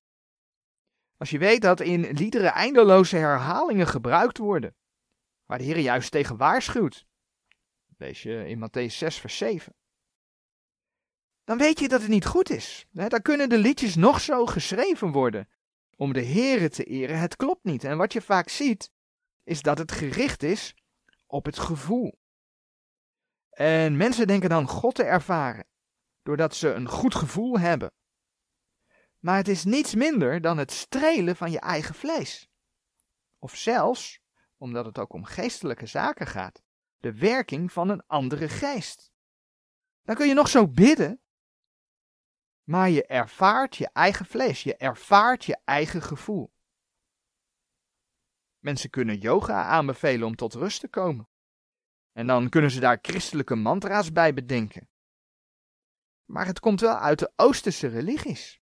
Als 1.16 1.30
je 1.30 1.38
weet 1.38 1.62
dat 1.62 1.80
in 1.80 2.10
liederen 2.10 2.52
eindeloze 2.52 3.16
herhalingen 3.16 3.86
gebruikt 3.86 4.38
worden, 4.38 4.76
waar 5.44 5.58
de 5.58 5.64
Heer 5.64 5.78
juist 5.78 6.10
tegen 6.10 6.36
waarschuwt, 6.36 7.06
lees 7.96 8.22
je 8.22 8.48
in 8.48 8.58
Matthäus 8.58 8.92
6, 8.94 9.18
vers 9.18 9.36
7 9.36 9.76
dan 11.48 11.58
weet 11.58 11.78
je 11.78 11.88
dat 11.88 12.00
het 12.00 12.10
niet 12.10 12.26
goed 12.26 12.50
is. 12.50 12.86
Dan 12.90 13.22
kunnen 13.22 13.48
de 13.48 13.58
liedjes 13.58 13.94
nog 13.94 14.20
zo 14.20 14.46
geschreven 14.46 15.12
worden 15.12 15.48
om 15.96 16.12
de 16.12 16.24
Here 16.24 16.68
te 16.68 16.84
eren. 16.84 17.18
Het 17.18 17.36
klopt 17.36 17.64
niet. 17.64 17.84
En 17.84 17.96
wat 17.96 18.12
je 18.12 18.20
vaak 18.20 18.48
ziet, 18.48 18.90
is 19.44 19.62
dat 19.62 19.78
het 19.78 19.92
gericht 19.92 20.42
is 20.42 20.74
op 21.26 21.44
het 21.44 21.58
gevoel. 21.58 22.18
En 23.58 23.96
mensen 23.96 24.26
denken 24.26 24.48
dan 24.48 24.68
God 24.68 24.94
te 24.94 25.02
ervaren, 25.02 25.66
doordat 26.22 26.54
ze 26.54 26.72
een 26.72 26.88
goed 26.88 27.14
gevoel 27.14 27.58
hebben. 27.58 27.92
Maar 29.18 29.36
het 29.36 29.48
is 29.48 29.64
niets 29.64 29.94
minder 29.94 30.40
dan 30.40 30.58
het 30.58 30.70
strelen 30.70 31.36
van 31.36 31.50
je 31.50 31.60
eigen 31.60 31.94
vlees. 31.94 32.48
Of 33.38 33.56
zelfs, 33.56 34.20
omdat 34.56 34.84
het 34.84 34.98
ook 34.98 35.12
om 35.12 35.24
geestelijke 35.24 35.86
zaken 35.86 36.26
gaat, 36.26 36.62
de 36.98 37.14
werking 37.14 37.72
van 37.72 37.88
een 37.88 38.06
andere 38.06 38.48
geest. 38.48 39.12
Dan 40.02 40.16
kun 40.16 40.28
je 40.28 40.34
nog 40.34 40.48
zo 40.48 40.68
bidden 40.68 41.20
maar 42.62 42.90
je 42.90 43.06
ervaart 43.06 43.76
je 43.76 43.90
eigen 43.92 44.26
vlees, 44.26 44.62
je 44.62 44.76
ervaart 44.76 45.44
je 45.44 45.58
eigen 45.64 46.02
gevoel. 46.02 46.52
Mensen 48.58 48.90
kunnen 48.90 49.18
yoga 49.18 49.64
aanbevelen 49.64 50.26
om 50.26 50.36
tot 50.36 50.54
rust 50.54 50.80
te 50.80 50.88
komen. 50.88 51.28
En 52.18 52.26
dan 52.26 52.48
kunnen 52.48 52.70
ze 52.70 52.80
daar 52.80 52.98
christelijke 53.02 53.54
mantra's 53.54 54.12
bij 54.12 54.34
bedenken. 54.34 54.88
Maar 56.24 56.46
het 56.46 56.60
komt 56.60 56.80
wel 56.80 56.96
uit 56.96 57.18
de 57.18 57.32
Oosterse 57.36 57.86
religies. 57.86 58.60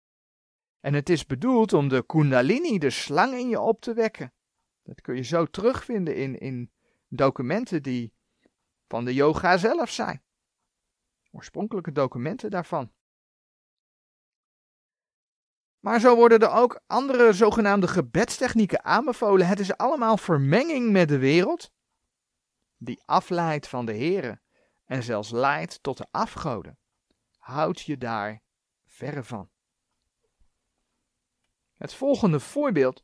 En 0.79 0.93
het 0.93 1.09
is 1.09 1.25
bedoeld 1.25 1.73
om 1.73 1.87
de 1.87 2.05
Kundalini, 2.05 2.77
de 2.77 2.89
slang 2.89 3.33
in 3.33 3.49
je 3.49 3.59
op 3.59 3.81
te 3.81 3.93
wekken. 3.93 4.33
Dat 4.83 5.01
kun 5.01 5.15
je 5.15 5.21
zo 5.21 5.45
terugvinden 5.45 6.15
in, 6.15 6.37
in 6.39 6.71
documenten 7.07 7.83
die 7.83 8.13
van 8.87 9.05
de 9.05 9.13
yoga 9.13 9.57
zelf 9.57 9.89
zijn. 9.89 10.23
Oorspronkelijke 11.31 11.91
documenten 11.91 12.49
daarvan. 12.49 12.91
Maar 15.79 15.99
zo 15.99 16.15
worden 16.15 16.39
er 16.39 16.51
ook 16.51 16.81
andere 16.87 17.33
zogenaamde 17.33 17.87
gebedstechnieken 17.87 18.83
aanbevolen. 18.83 19.47
Het 19.47 19.59
is 19.59 19.77
allemaal 19.77 20.17
vermenging 20.17 20.91
met 20.91 21.07
de 21.07 21.17
wereld, 21.17 21.73
die 22.85 23.01
afleidt 23.05 23.67
van 23.67 23.85
de 23.85 23.97
Here 23.97 24.41
en 24.85 25.03
zelfs 25.03 25.31
leidt 25.31 25.83
tot 25.83 25.97
de 25.97 26.07
afgoden. 26.11 26.77
Houd 27.37 27.81
je 27.81 27.97
daar 27.97 28.41
verre 28.85 29.23
van. 29.23 29.49
Het 31.73 31.93
volgende 31.93 32.39
voorbeeld 32.39 33.03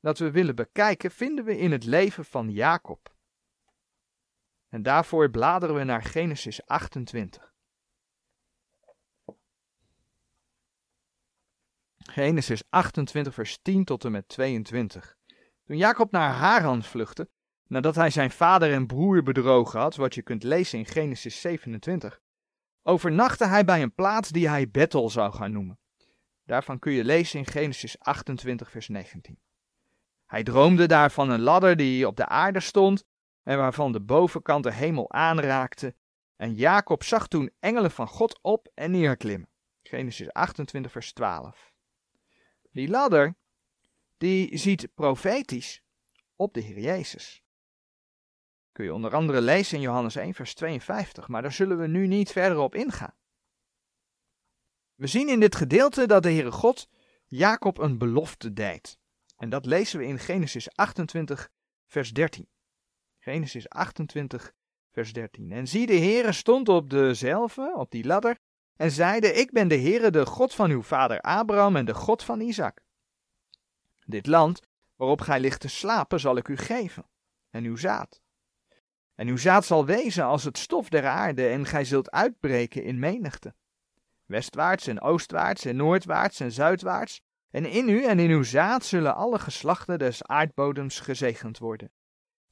dat 0.00 0.18
we 0.18 0.30
willen 0.30 0.54
bekijken 0.54 1.10
vinden 1.10 1.44
we 1.44 1.58
in 1.58 1.72
het 1.72 1.84
leven 1.84 2.24
van 2.24 2.50
Jacob. 2.50 3.16
En 4.68 4.82
daarvoor 4.82 5.30
bladeren 5.30 5.74
we 5.74 5.84
naar 5.84 6.02
Genesis 6.02 6.66
28. 6.66 7.52
Genesis 11.96 12.62
28, 12.68 13.34
vers 13.34 13.58
10 13.62 13.84
tot 13.84 14.04
en 14.04 14.12
met 14.12 14.28
22. 14.28 15.16
Toen 15.64 15.76
Jacob 15.76 16.10
naar 16.10 16.32
Haran 16.32 16.82
vluchtte, 16.82 17.30
nadat 17.68 17.94
hij 17.94 18.10
zijn 18.10 18.30
vader 18.30 18.72
en 18.72 18.86
broer 18.86 19.22
bedrogen 19.22 19.80
had, 19.80 19.96
wat 19.96 20.14
je 20.14 20.22
kunt 20.22 20.42
lezen 20.42 20.78
in 20.78 20.86
Genesis 20.86 21.40
27, 21.40 22.20
overnachtte 22.82 23.46
hij 23.46 23.64
bij 23.64 23.82
een 23.82 23.94
plaats 23.94 24.28
die 24.28 24.48
hij 24.48 24.70
Bethel 24.70 25.10
zou 25.10 25.32
gaan 25.32 25.52
noemen. 25.52 25.78
Daarvan 26.44 26.78
kun 26.78 26.92
je 26.92 27.04
lezen 27.04 27.38
in 27.38 27.46
Genesis 27.46 27.98
28, 27.98 28.70
vers 28.70 28.88
19. 28.88 29.38
Hij 30.26 30.42
droomde 30.42 30.86
daar 30.86 31.10
van 31.10 31.30
een 31.30 31.40
ladder 31.40 31.76
die 31.76 32.06
op 32.06 32.16
de 32.16 32.26
aarde 32.26 32.60
stond 32.60 33.04
en 33.42 33.58
waarvan 33.58 33.92
de 33.92 34.00
bovenkant 34.00 34.64
de 34.64 34.72
hemel 34.72 35.12
aanraakte. 35.12 35.94
En 36.36 36.54
Jacob 36.54 37.02
zag 37.02 37.28
toen 37.28 37.50
engelen 37.58 37.90
van 37.90 38.08
God 38.08 38.38
op 38.42 38.68
en 38.74 38.90
neerklimmen. 38.90 39.48
Genesis 39.82 40.32
28, 40.32 40.92
vers 40.92 41.12
12. 41.12 41.72
Die 42.70 42.88
ladder, 42.88 43.36
die 44.16 44.56
ziet 44.58 44.94
profetisch 44.94 45.82
op 46.36 46.54
de 46.54 46.60
Heer 46.60 46.78
Jezus. 46.78 47.42
Kun 48.78 48.86
je 48.86 48.94
onder 48.94 49.14
andere 49.14 49.40
lezen 49.40 49.76
in 49.76 49.82
Johannes 49.82 50.16
1, 50.16 50.34
vers 50.34 50.54
52, 50.54 51.28
maar 51.28 51.42
daar 51.42 51.52
zullen 51.52 51.78
we 51.78 51.86
nu 51.86 52.06
niet 52.06 52.30
verder 52.30 52.58
op 52.58 52.74
ingaan. 52.74 53.14
We 54.94 55.06
zien 55.06 55.28
in 55.28 55.40
dit 55.40 55.54
gedeelte 55.54 56.06
dat 56.06 56.22
de 56.22 56.30
Heere 56.30 56.52
God 56.52 56.88
Jacob 57.26 57.78
een 57.78 57.98
belofte 57.98 58.52
deed. 58.52 58.98
En 59.36 59.50
dat 59.50 59.66
lezen 59.66 59.98
we 59.98 60.04
in 60.06 60.18
Genesis 60.18 60.74
28, 60.74 61.50
vers 61.86 62.12
13. 62.12 62.48
Genesis 63.18 63.68
28, 63.68 64.52
vers 64.90 65.12
13. 65.12 65.52
En 65.52 65.68
zie, 65.68 65.86
de 65.86 65.98
Heere 65.98 66.32
stond 66.32 66.68
op 66.68 66.90
dezelfde, 66.90 67.74
op 67.76 67.90
die 67.90 68.04
ladder, 68.04 68.38
en 68.76 68.90
zeide, 68.90 69.32
ik 69.32 69.50
ben 69.50 69.68
de 69.68 69.78
Heere, 69.78 70.10
de 70.10 70.26
God 70.26 70.54
van 70.54 70.70
uw 70.70 70.82
vader 70.82 71.20
Abraham 71.20 71.76
en 71.76 71.84
de 71.84 71.94
God 71.94 72.22
van 72.22 72.40
Isaac. 72.40 72.84
Dit 74.04 74.26
land, 74.26 74.60
waarop 74.96 75.20
gij 75.20 75.40
ligt 75.40 75.60
te 75.60 75.68
slapen, 75.68 76.20
zal 76.20 76.36
ik 76.36 76.48
u 76.48 76.56
geven, 76.56 77.06
en 77.50 77.64
uw 77.64 77.76
zaad. 77.76 78.26
En 79.18 79.28
uw 79.28 79.36
zaad 79.36 79.64
zal 79.64 79.86
wezen 79.86 80.24
als 80.24 80.44
het 80.44 80.58
stof 80.58 80.88
der 80.88 81.06
aarde, 81.06 81.48
en 81.48 81.66
gij 81.66 81.84
zult 81.84 82.10
uitbreken 82.10 82.82
in 82.82 82.98
menigte. 82.98 83.54
Westwaarts 84.24 84.86
en 84.86 85.00
oostwaarts 85.00 85.64
en 85.64 85.76
noordwaarts 85.76 86.40
en 86.40 86.52
zuidwaarts, 86.52 87.22
en 87.50 87.66
in 87.66 87.88
u 87.88 88.04
en 88.04 88.18
in 88.18 88.30
uw 88.30 88.42
zaad 88.42 88.84
zullen 88.84 89.14
alle 89.14 89.38
geslachten 89.38 89.98
des 89.98 90.22
aardbodems 90.22 91.00
gezegend 91.00 91.58
worden. 91.58 91.90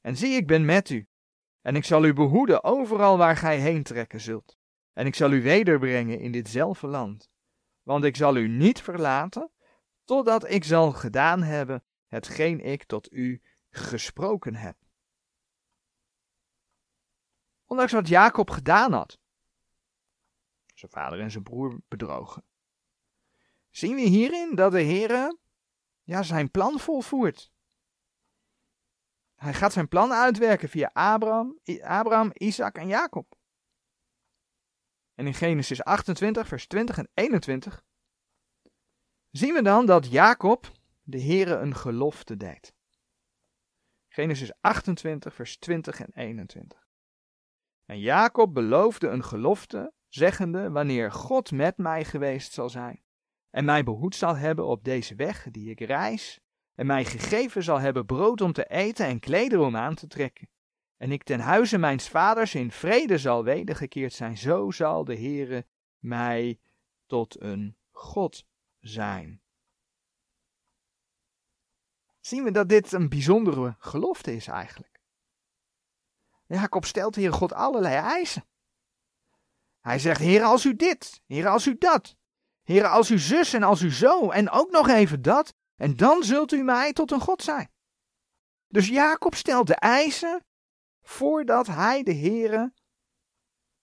En 0.01 0.17
zie, 0.17 0.35
ik 0.35 0.47
ben 0.47 0.65
met 0.65 0.89
u, 0.89 1.07
en 1.61 1.75
ik 1.75 1.85
zal 1.85 2.05
u 2.05 2.13
behoeden 2.13 2.63
overal 2.63 3.17
waar 3.17 3.37
gij 3.37 3.59
heen 3.59 3.83
trekken 3.83 4.21
zult. 4.21 4.57
En 4.93 5.05
ik 5.05 5.15
zal 5.15 5.31
u 5.31 5.41
wederbrengen 5.41 6.19
in 6.19 6.31
ditzelfde 6.31 6.87
land. 6.87 7.29
Want 7.83 8.03
ik 8.03 8.15
zal 8.15 8.35
u 8.35 8.47
niet 8.47 8.81
verlaten, 8.81 9.51
totdat 10.05 10.49
ik 10.49 10.63
zal 10.63 10.91
gedaan 10.91 11.43
hebben 11.43 11.83
hetgeen 12.07 12.59
ik 12.59 12.83
tot 12.83 13.11
u 13.11 13.41
gesproken 13.69 14.55
heb. 14.55 14.86
Ondanks 17.67 17.91
wat 17.91 18.07
Jacob 18.07 18.49
gedaan 18.49 18.93
had, 18.93 19.19
zijn 20.73 20.91
vader 20.91 21.19
en 21.19 21.31
zijn 21.31 21.43
broer 21.43 21.79
bedrogen, 21.87 22.43
zien 23.69 23.95
we 23.95 24.01
hierin 24.01 24.55
dat 24.55 24.71
de 24.71 24.81
Heer 24.81 25.37
ja, 26.03 26.23
zijn 26.23 26.51
plan 26.51 26.79
volvoert. 26.79 27.51
Hij 29.35 29.53
gaat 29.53 29.73
zijn 29.73 29.87
plan 29.87 30.11
uitwerken 30.11 30.69
via 30.69 30.89
Abraham, 30.93 31.59
Abraham, 31.81 32.31
Isaac 32.33 32.77
en 32.77 32.87
Jacob. 32.87 33.35
En 35.13 35.27
in 35.27 35.33
Genesis 35.33 35.83
28, 35.83 36.47
vers 36.47 36.67
20 36.67 36.97
en 36.97 37.09
21 37.13 37.85
zien 39.31 39.53
we 39.53 39.61
dan 39.61 39.85
dat 39.85 40.11
Jacob 40.11 40.71
de 41.03 41.21
Heere 41.21 41.55
een 41.55 41.75
gelofte 41.75 42.37
deed. 42.37 42.73
Genesis 44.07 44.51
28, 44.61 45.33
vers 45.33 45.57
20 45.57 45.99
en 45.99 46.11
21. 46.13 46.86
En 47.87 47.99
Jacob 47.99 48.53
beloofde 48.53 49.07
een 49.07 49.23
gelofte, 49.23 49.93
zeggende: 50.07 50.69
Wanneer 50.69 51.11
God 51.11 51.51
met 51.51 51.77
mij 51.77 52.05
geweest 52.05 52.53
zal 52.53 52.69
zijn 52.69 53.05
en 53.57 53.65
mij 53.65 53.83
behoed 53.83 54.15
zal 54.15 54.35
hebben 54.35 54.65
op 54.65 54.83
deze 54.83 55.15
weg 55.15 55.47
die 55.51 55.69
ik 55.69 55.79
reis, 55.79 56.39
en 56.75 56.85
mij 56.85 57.05
gegeven 57.05 57.63
zal 57.63 57.79
hebben 57.79 58.05
brood 58.05 58.41
om 58.41 58.53
te 58.53 58.65
eten 58.65 59.05
en 59.05 59.19
klederen 59.19 59.65
om 59.65 59.75
aan 59.75 59.95
te 59.95 60.07
trekken. 60.07 60.49
En 60.97 61.11
ik 61.11 61.23
ten 61.23 61.39
huize 61.39 61.77
mijns 61.77 62.09
vaders 62.09 62.55
in 62.55 62.71
vrede 62.71 63.17
zal 63.17 63.43
wedergekeerd 63.43 64.13
zijn, 64.13 64.37
zo 64.37 64.71
zal 64.71 65.03
de 65.03 65.15
Heere 65.15 65.65
mij 65.99 66.59
tot 67.05 67.41
een 67.41 67.77
God 67.91 68.45
zijn. 68.79 69.41
Zien 72.19 72.43
we 72.43 72.51
dat 72.51 72.69
dit 72.69 72.91
een 72.91 73.09
bijzondere 73.09 73.75
gelofte 73.79 74.35
is 74.35 74.47
eigenlijk. 74.47 74.96
Jacob 76.47 76.85
stelt 76.85 77.15
Heer 77.15 77.33
God 77.33 77.53
allerlei 77.53 77.95
eisen. 77.95 78.47
Hij 79.79 79.99
zegt, 79.99 80.19
Heer, 80.19 80.43
als 80.43 80.65
u 80.65 80.75
dit, 80.75 81.21
Heer, 81.25 81.47
als 81.47 81.65
u 81.67 81.77
dat, 81.77 82.15
Heer, 82.63 82.87
als 82.87 83.09
u 83.09 83.19
zus 83.19 83.53
en 83.53 83.63
als 83.63 83.81
u 83.81 83.91
zo, 83.91 84.29
en 84.29 84.49
ook 84.49 84.71
nog 84.71 84.87
even 84.87 85.21
dat, 85.21 85.53
en 85.75 85.95
dan 85.95 86.23
zult 86.23 86.51
u 86.51 86.63
mij 86.63 86.93
tot 86.93 87.11
een 87.11 87.19
God 87.19 87.43
zijn. 87.43 87.71
Dus 88.67 88.87
Jacob 88.87 89.35
stelt 89.35 89.67
de 89.67 89.75
eisen 89.75 90.45
voordat 91.01 91.67
hij 91.67 92.03
de 92.03 92.13
Heere 92.13 92.73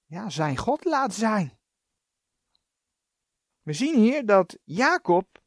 ja, 0.04 0.30
zijn 0.30 0.56
God 0.56 0.84
laat 0.84 1.14
zijn. 1.14 1.58
We 3.62 3.72
zien 3.72 3.96
hier 3.96 4.26
dat 4.26 4.58
Jacob 4.64 5.42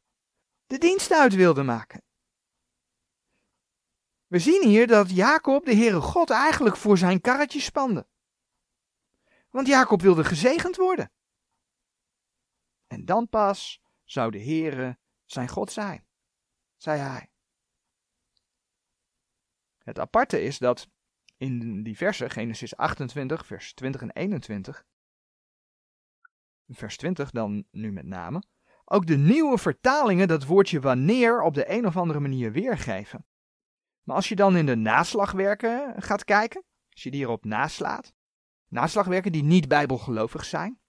de 0.66 0.78
dienst 0.78 1.12
uit 1.12 1.34
wilde 1.34 1.62
maken. 1.62 2.02
We 4.28 4.38
zien 4.38 4.68
hier 4.68 4.86
dat 4.86 5.10
Jacob 5.10 5.64
de 5.64 5.74
Heere 5.74 6.00
God 6.00 6.30
eigenlijk 6.30 6.76
voor 6.76 6.98
zijn 6.98 7.20
karretje 7.20 7.60
spande. 7.60 8.06
Want 9.50 9.66
Jacob 9.66 10.02
wilde 10.02 10.24
gezegend 10.24 10.76
worden. 10.76 11.12
En 12.86 13.04
dan 13.04 13.28
pas 13.28 13.82
zou 14.04 14.30
de 14.30 14.42
Heere 14.42 14.98
zijn 15.24 15.48
God 15.48 15.72
zijn, 15.72 16.06
zei 16.76 17.00
hij. 17.00 17.30
Het 19.78 19.98
aparte 19.98 20.42
is 20.42 20.58
dat 20.58 20.88
in 21.36 21.82
die 21.82 21.96
versen, 21.96 22.30
Genesis 22.30 22.76
28, 22.76 23.46
vers 23.46 23.74
20 23.74 24.00
en 24.00 24.10
21, 24.10 24.86
vers 26.68 26.96
20 26.96 27.30
dan 27.30 27.66
nu 27.70 27.92
met 27.92 28.06
name, 28.06 28.42
ook 28.84 29.06
de 29.06 29.16
nieuwe 29.16 29.58
vertalingen 29.58 30.28
dat 30.28 30.44
woordje 30.44 30.80
wanneer 30.80 31.42
op 31.42 31.54
de 31.54 31.70
een 31.70 31.86
of 31.86 31.96
andere 31.96 32.20
manier 32.20 32.52
weergeven. 32.52 33.26
Maar 34.08 34.16
als 34.16 34.28
je 34.28 34.36
dan 34.36 34.56
in 34.56 34.66
de 34.66 34.76
naslagwerken 34.76 36.02
gaat 36.02 36.24
kijken, 36.24 36.64
als 36.90 37.02
je 37.02 37.10
die 37.10 37.20
erop 37.20 37.44
naslaat, 37.44 38.14
naslagwerken 38.68 39.32
die 39.32 39.42
niet 39.42 39.68
bijbelgelovig 39.68 40.44
zijn, 40.44 40.80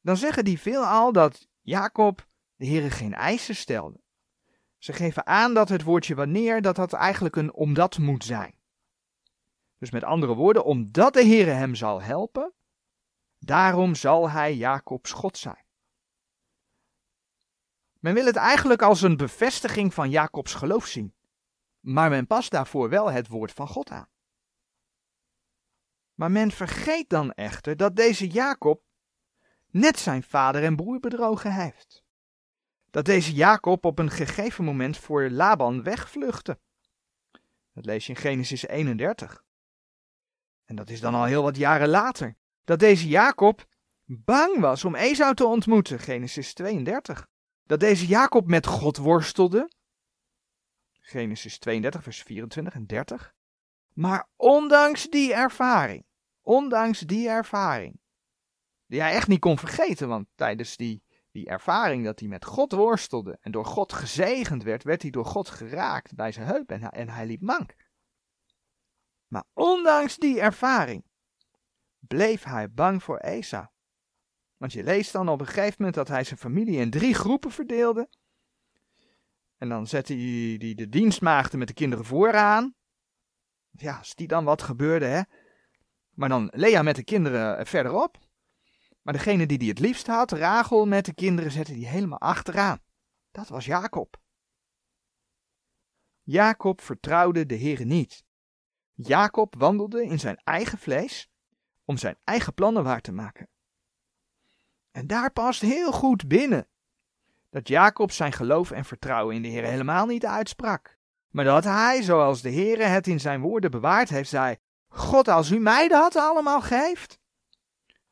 dan 0.00 0.16
zeggen 0.16 0.44
die 0.44 0.60
veelal 0.60 1.12
dat 1.12 1.48
Jacob 1.60 2.26
de 2.56 2.66
Heer 2.66 2.90
geen 2.90 3.14
eisen 3.14 3.54
stelde. 3.54 4.00
Ze 4.78 4.92
geven 4.92 5.26
aan 5.26 5.54
dat 5.54 5.68
het 5.68 5.82
woordje 5.82 6.14
wanneer, 6.14 6.62
dat 6.62 6.76
dat 6.76 6.92
eigenlijk 6.92 7.36
een 7.36 7.52
omdat 7.52 7.98
moet 7.98 8.24
zijn. 8.24 8.54
Dus 9.78 9.90
met 9.90 10.04
andere 10.04 10.34
woorden, 10.34 10.64
omdat 10.64 11.14
de 11.14 11.22
Heer 11.22 11.46
hem 11.46 11.74
zal 11.74 12.02
helpen, 12.02 12.52
daarom 13.38 13.94
zal 13.94 14.30
hij 14.30 14.54
Jacobs 14.56 15.12
God 15.12 15.38
zijn. 15.38 15.64
Men 17.98 18.14
wil 18.14 18.26
het 18.26 18.36
eigenlijk 18.36 18.82
als 18.82 19.02
een 19.02 19.16
bevestiging 19.16 19.94
van 19.94 20.10
Jacobs 20.10 20.54
geloof 20.54 20.86
zien, 20.86 21.14
maar 21.82 22.10
men 22.10 22.26
past 22.26 22.50
daarvoor 22.50 22.88
wel 22.88 23.10
het 23.10 23.28
woord 23.28 23.52
van 23.52 23.68
God 23.68 23.90
aan. 23.90 24.08
Maar 26.14 26.30
men 26.30 26.50
vergeet 26.50 27.08
dan 27.08 27.32
echter 27.32 27.76
dat 27.76 27.96
deze 27.96 28.26
Jacob 28.26 28.82
net 29.70 29.98
zijn 29.98 30.22
vader 30.22 30.64
en 30.64 30.76
broer 30.76 31.00
bedrogen 31.00 31.52
heeft. 31.52 32.04
Dat 32.90 33.04
deze 33.04 33.32
Jacob 33.32 33.84
op 33.84 33.98
een 33.98 34.10
gegeven 34.10 34.64
moment 34.64 34.96
voor 34.96 35.30
Laban 35.30 35.82
wegvluchtte. 35.82 36.58
Dat 37.74 37.84
lees 37.84 38.06
je 38.06 38.12
in 38.12 38.18
Genesis 38.18 38.66
31. 38.66 39.44
En 40.64 40.76
dat 40.76 40.90
is 40.90 41.00
dan 41.00 41.14
al 41.14 41.24
heel 41.24 41.42
wat 41.42 41.56
jaren 41.56 41.88
later. 41.88 42.36
Dat 42.64 42.78
deze 42.78 43.08
Jacob 43.08 43.66
bang 44.04 44.60
was 44.60 44.84
om 44.84 44.94
Esau 44.94 45.34
te 45.34 45.46
ontmoeten. 45.46 45.98
Genesis 45.98 46.54
32. 46.54 47.28
Dat 47.64 47.80
deze 47.80 48.06
Jacob 48.06 48.46
met 48.46 48.66
God 48.66 48.96
worstelde. 48.96 49.70
Genesis 51.02 51.58
32, 51.58 52.02
vers 52.02 52.22
24 52.22 52.74
en 52.74 52.86
30. 52.86 53.34
Maar 53.92 54.28
ondanks 54.36 55.10
die 55.10 55.34
ervaring, 55.34 56.06
ondanks 56.40 57.00
die 57.00 57.28
ervaring, 57.28 58.00
die 58.86 59.00
hij 59.00 59.12
echt 59.12 59.28
niet 59.28 59.40
kon 59.40 59.58
vergeten, 59.58 60.08
want 60.08 60.26
tijdens 60.34 60.76
die, 60.76 61.02
die 61.30 61.46
ervaring 61.46 62.04
dat 62.04 62.20
hij 62.20 62.28
met 62.28 62.44
God 62.44 62.72
worstelde 62.72 63.38
en 63.40 63.52
door 63.52 63.64
God 63.64 63.92
gezegend 63.92 64.62
werd, 64.62 64.82
werd 64.82 65.02
hij 65.02 65.10
door 65.10 65.26
God 65.26 65.48
geraakt 65.48 66.14
bij 66.14 66.32
zijn 66.32 66.46
heup 66.46 66.70
en, 66.70 66.90
en 66.90 67.08
hij 67.08 67.26
liep 67.26 67.40
mank. 67.42 67.74
Maar 69.26 69.44
ondanks 69.52 70.16
die 70.16 70.40
ervaring 70.40 71.04
bleef 71.98 72.44
hij 72.44 72.72
bang 72.72 73.02
voor 73.02 73.18
Esau. 73.18 73.66
Want 74.56 74.72
je 74.72 74.82
leest 74.82 75.12
dan 75.12 75.28
op 75.28 75.40
een 75.40 75.46
gegeven 75.46 75.74
moment 75.78 75.94
dat 75.94 76.08
hij 76.08 76.24
zijn 76.24 76.38
familie 76.38 76.78
in 76.78 76.90
drie 76.90 77.14
groepen 77.14 77.50
verdeelde. 77.50 78.08
En 79.62 79.68
dan 79.68 79.86
zette 79.86 80.12
hij 80.12 80.58
die 80.58 80.74
de 80.74 80.88
dienstmaagden 80.88 81.58
met 81.58 81.68
de 81.68 81.74
kinderen 81.74 82.04
vooraan. 82.04 82.74
Ja, 83.70 84.00
die 84.14 84.26
dan 84.26 84.44
wat 84.44 84.62
gebeurde, 84.62 85.06
hè. 85.06 85.22
Maar 86.10 86.28
dan 86.28 86.50
Lea 86.54 86.82
met 86.82 86.96
de 86.96 87.04
kinderen 87.04 87.66
verderop. 87.66 88.18
Maar 89.02 89.12
degene 89.12 89.46
die 89.46 89.58
die 89.58 89.68
het 89.68 89.78
liefst 89.78 90.06
had, 90.06 90.32
Rachel 90.32 90.86
met 90.86 91.04
de 91.04 91.14
kinderen, 91.14 91.50
zette 91.50 91.72
die 91.72 91.86
helemaal 91.86 92.18
achteraan. 92.18 92.80
Dat 93.30 93.48
was 93.48 93.64
Jacob. 93.64 94.20
Jacob 96.22 96.80
vertrouwde 96.80 97.46
de 97.46 97.54
Heer 97.54 97.84
niet. 97.84 98.24
Jacob 98.92 99.54
wandelde 99.58 100.04
in 100.04 100.18
zijn 100.18 100.36
eigen 100.36 100.78
vlees 100.78 101.30
om 101.84 101.96
zijn 101.96 102.18
eigen 102.24 102.54
plannen 102.54 102.84
waar 102.84 103.00
te 103.00 103.12
maken. 103.12 103.48
En 104.90 105.06
daar 105.06 105.32
past 105.32 105.60
heel 105.60 105.92
goed 105.92 106.28
binnen 106.28 106.71
dat 107.52 107.68
Jacob 107.68 108.10
zijn 108.10 108.32
geloof 108.32 108.70
en 108.70 108.84
vertrouwen 108.84 109.34
in 109.34 109.42
de 109.42 109.48
Heer 109.48 109.64
helemaal 109.64 110.06
niet 110.06 110.26
uitsprak, 110.26 110.98
maar 111.28 111.44
dat 111.44 111.64
hij, 111.64 112.02
zoals 112.02 112.42
de 112.42 112.48
Heer 112.48 112.88
het 112.88 113.06
in 113.06 113.20
zijn 113.20 113.40
woorden 113.40 113.70
bewaard 113.70 114.08
heeft, 114.08 114.28
zei: 114.28 114.56
God, 114.88 115.28
als 115.28 115.50
u 115.50 115.58
mij 115.58 115.88
dat 115.88 116.16
allemaal 116.16 116.60
geeft, 116.60 117.20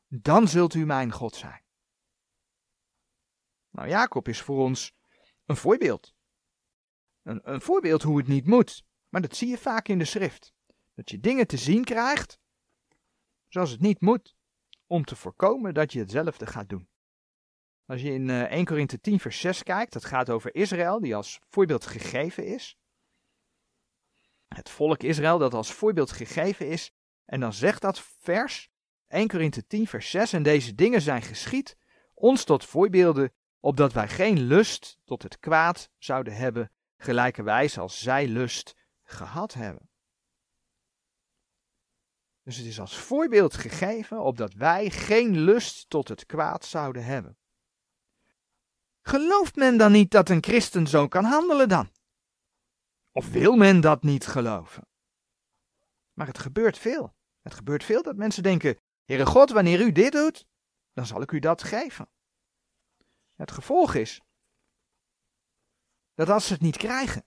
dan 0.06 0.48
zult 0.48 0.74
u 0.74 0.86
mijn 0.86 1.12
God 1.12 1.34
zijn. 1.34 1.62
Nou, 3.70 3.88
Jacob 3.88 4.28
is 4.28 4.40
voor 4.40 4.58
ons 4.58 4.92
een 5.46 5.56
voorbeeld. 5.56 6.14
Een, 7.22 7.40
een 7.42 7.60
voorbeeld 7.60 8.02
hoe 8.02 8.18
het 8.18 8.28
niet 8.28 8.46
moet, 8.46 8.84
maar 9.08 9.20
dat 9.20 9.36
zie 9.36 9.48
je 9.48 9.58
vaak 9.58 9.88
in 9.88 9.98
de 9.98 10.04
schrift. 10.04 10.52
Dat 10.94 11.10
je 11.10 11.20
dingen 11.20 11.46
te 11.46 11.56
zien 11.56 11.84
krijgt 11.84 12.38
zoals 13.48 13.70
het 13.70 13.80
niet 13.80 14.00
moet, 14.00 14.36
om 14.86 15.04
te 15.04 15.16
voorkomen 15.16 15.74
dat 15.74 15.92
je 15.92 15.98
hetzelfde 15.98 16.46
gaat 16.46 16.68
doen. 16.68 16.89
Als 17.90 18.02
je 18.02 18.12
in 18.12 18.30
1 18.30 18.48
eh, 18.48 18.64
Korinthe 18.64 19.00
10 19.00 19.20
vers 19.20 19.40
6 19.40 19.62
kijkt, 19.62 19.92
dat 19.92 20.04
gaat 20.04 20.30
over 20.30 20.54
Israël, 20.54 21.00
die 21.00 21.16
als 21.16 21.40
voorbeeld 21.48 21.86
gegeven 21.86 22.46
is. 22.46 22.78
Het 24.48 24.70
volk 24.70 25.02
Israël 25.02 25.38
dat 25.38 25.54
als 25.54 25.72
voorbeeld 25.72 26.12
gegeven 26.12 26.68
is. 26.68 26.92
En 27.24 27.40
dan 27.40 27.52
zegt 27.52 27.80
dat 27.80 28.00
vers, 28.18 28.70
1 29.08 29.28
Korinthe 29.28 29.66
10 29.66 29.86
vers 29.86 30.10
6, 30.10 30.32
en 30.32 30.42
deze 30.42 30.74
dingen 30.74 31.00
zijn 31.00 31.22
geschied, 31.22 31.76
ons 32.14 32.44
tot 32.44 32.64
voorbeelden, 32.64 33.32
opdat 33.60 33.92
wij 33.92 34.08
geen 34.08 34.40
lust 34.40 34.98
tot 35.04 35.22
het 35.22 35.38
kwaad 35.38 35.90
zouden 35.98 36.36
hebben, 36.36 36.72
gelijkerwijs 36.96 37.78
als 37.78 38.02
zij 38.02 38.26
lust 38.26 38.74
gehad 39.02 39.54
hebben. 39.54 39.90
Dus 42.42 42.56
het 42.56 42.66
is 42.66 42.80
als 42.80 42.96
voorbeeld 42.96 43.54
gegeven 43.54 44.20
opdat 44.20 44.54
wij 44.54 44.90
geen 44.90 45.38
lust 45.38 45.88
tot 45.88 46.08
het 46.08 46.26
kwaad 46.26 46.64
zouden 46.64 47.04
hebben. 47.04 47.38
Gelooft 49.02 49.56
men 49.56 49.78
dan 49.78 49.92
niet 49.92 50.10
dat 50.10 50.28
een 50.28 50.42
christen 50.42 50.86
zo 50.86 51.08
kan 51.08 51.24
handelen 51.24 51.68
dan? 51.68 51.90
Of 53.12 53.30
wil 53.30 53.56
men 53.56 53.80
dat 53.80 54.02
niet 54.02 54.26
geloven? 54.26 54.88
Maar 56.12 56.26
het 56.26 56.38
gebeurt 56.38 56.78
veel. 56.78 57.14
Het 57.40 57.54
gebeurt 57.54 57.84
veel 57.84 58.02
dat 58.02 58.16
mensen 58.16 58.42
denken: 58.42 58.78
Heere 59.04 59.26
God, 59.26 59.50
wanneer 59.50 59.80
u 59.80 59.92
dit 59.92 60.12
doet, 60.12 60.46
dan 60.92 61.06
zal 61.06 61.22
ik 61.22 61.30
u 61.30 61.38
dat 61.38 61.62
geven. 61.62 62.10
Het 63.34 63.50
gevolg 63.50 63.94
is 63.94 64.20
dat 66.14 66.28
als 66.28 66.46
ze 66.46 66.52
het 66.52 66.62
niet 66.62 66.76
krijgen, 66.76 67.26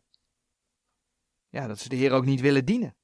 ja, 1.50 1.68
dat 1.68 1.80
ze 1.80 1.90
de 1.90 1.96
Heer 1.96 2.12
ook 2.12 2.26
niet 2.26 2.42
willen 2.42 2.66
dienen. 2.66 2.96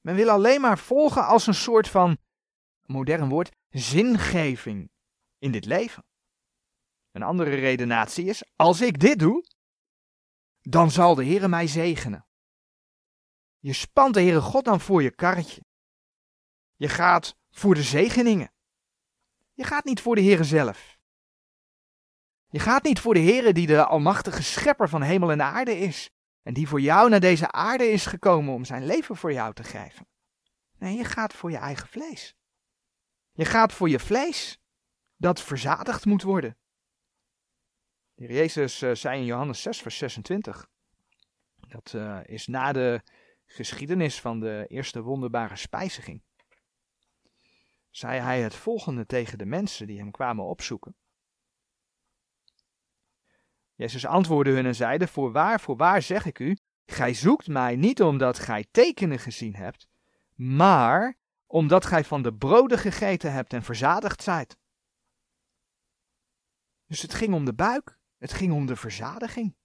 Men 0.00 0.14
wil 0.14 0.30
alleen 0.30 0.60
maar 0.60 0.78
volgen 0.78 1.26
als 1.26 1.46
een 1.46 1.54
soort 1.54 1.88
van, 1.88 2.18
modern 2.82 3.28
woord, 3.28 3.56
zingeving 3.68 4.90
in 5.38 5.52
dit 5.52 5.64
leven. 5.64 6.04
Een 7.16 7.22
andere 7.22 7.54
redenatie 7.54 8.24
is, 8.24 8.44
als 8.56 8.80
ik 8.80 9.00
dit 9.00 9.18
doe, 9.18 9.44
dan 10.60 10.90
zal 10.90 11.14
de 11.14 11.24
Heer 11.24 11.48
mij 11.48 11.66
zegenen. 11.66 12.26
Je 13.58 13.72
spant 13.72 14.14
de 14.14 14.20
Heere 14.20 14.40
God 14.40 14.64
dan 14.64 14.80
voor 14.80 15.02
je 15.02 15.10
karretje. 15.10 15.64
Je 16.74 16.88
gaat 16.88 17.36
voor 17.50 17.74
de 17.74 17.82
zegeningen. 17.82 18.52
Je 19.52 19.64
gaat 19.64 19.84
niet 19.84 20.00
voor 20.00 20.14
de 20.14 20.22
Heere 20.22 20.44
zelf. 20.44 20.98
Je 22.46 22.58
gaat 22.58 22.82
niet 22.82 23.00
voor 23.00 23.14
de 23.14 23.20
Heere 23.20 23.52
die 23.52 23.66
de 23.66 23.84
almachtige 23.84 24.42
schepper 24.42 24.88
van 24.88 25.02
hemel 25.02 25.30
en 25.30 25.42
aarde 25.42 25.78
is. 25.78 26.10
En 26.42 26.54
die 26.54 26.68
voor 26.68 26.80
jou 26.80 27.10
naar 27.10 27.20
deze 27.20 27.50
aarde 27.52 27.88
is 27.88 28.06
gekomen 28.06 28.54
om 28.54 28.64
zijn 28.64 28.86
leven 28.86 29.16
voor 29.16 29.32
jou 29.32 29.54
te 29.54 29.64
geven. 29.64 30.08
Nee, 30.78 30.96
je 30.96 31.04
gaat 31.04 31.34
voor 31.34 31.50
je 31.50 31.56
eigen 31.56 31.88
vlees. 31.88 32.34
Je 33.32 33.44
gaat 33.44 33.72
voor 33.72 33.88
je 33.88 33.98
vlees 33.98 34.58
dat 35.16 35.40
verzadigd 35.40 36.04
moet 36.04 36.22
worden. 36.22 36.56
Jezus 38.16 38.82
uh, 38.82 38.94
zei 38.94 39.18
in 39.18 39.24
Johannes 39.24 39.62
6, 39.62 39.80
vers 39.80 39.98
26. 39.98 40.68
Dat 41.68 41.92
uh, 41.96 42.20
is 42.24 42.46
na 42.46 42.72
de 42.72 43.02
geschiedenis 43.46 44.20
van 44.20 44.40
de 44.40 44.64
eerste 44.68 45.02
wonderbare 45.02 45.56
spijziging. 45.56 46.22
Zei 47.90 48.20
hij 48.20 48.40
het 48.40 48.54
volgende 48.54 49.06
tegen 49.06 49.38
de 49.38 49.46
mensen 49.46 49.86
die 49.86 49.98
hem 49.98 50.10
kwamen 50.10 50.44
opzoeken. 50.44 50.96
Jezus 53.74 54.06
antwoordde 54.06 54.52
hun 54.52 54.66
en 54.66 54.74
zeide: 54.74 55.06
Voorwaar, 55.06 55.60
voorwaar 55.60 56.02
zeg 56.02 56.24
ik 56.24 56.38
u, 56.38 56.56
gij 56.86 57.14
zoekt 57.14 57.48
mij 57.48 57.76
niet 57.76 58.02
omdat 58.02 58.38
gij 58.38 58.66
tekenen 58.70 59.18
gezien 59.18 59.54
hebt, 59.54 59.88
maar 60.34 61.18
omdat 61.46 61.86
gij 61.86 62.04
van 62.04 62.22
de 62.22 62.34
broden 62.34 62.78
gegeten 62.78 63.32
hebt 63.32 63.52
en 63.52 63.62
verzadigd 63.62 64.22
zijt. 64.22 64.56
Dus 66.86 67.02
het 67.02 67.14
ging 67.14 67.34
om 67.34 67.44
de 67.44 67.54
buik, 67.54 67.95
het 68.18 68.32
ging 68.32 68.52
om 68.52 68.66
de 68.66 68.76
verzadiging. 68.76 69.56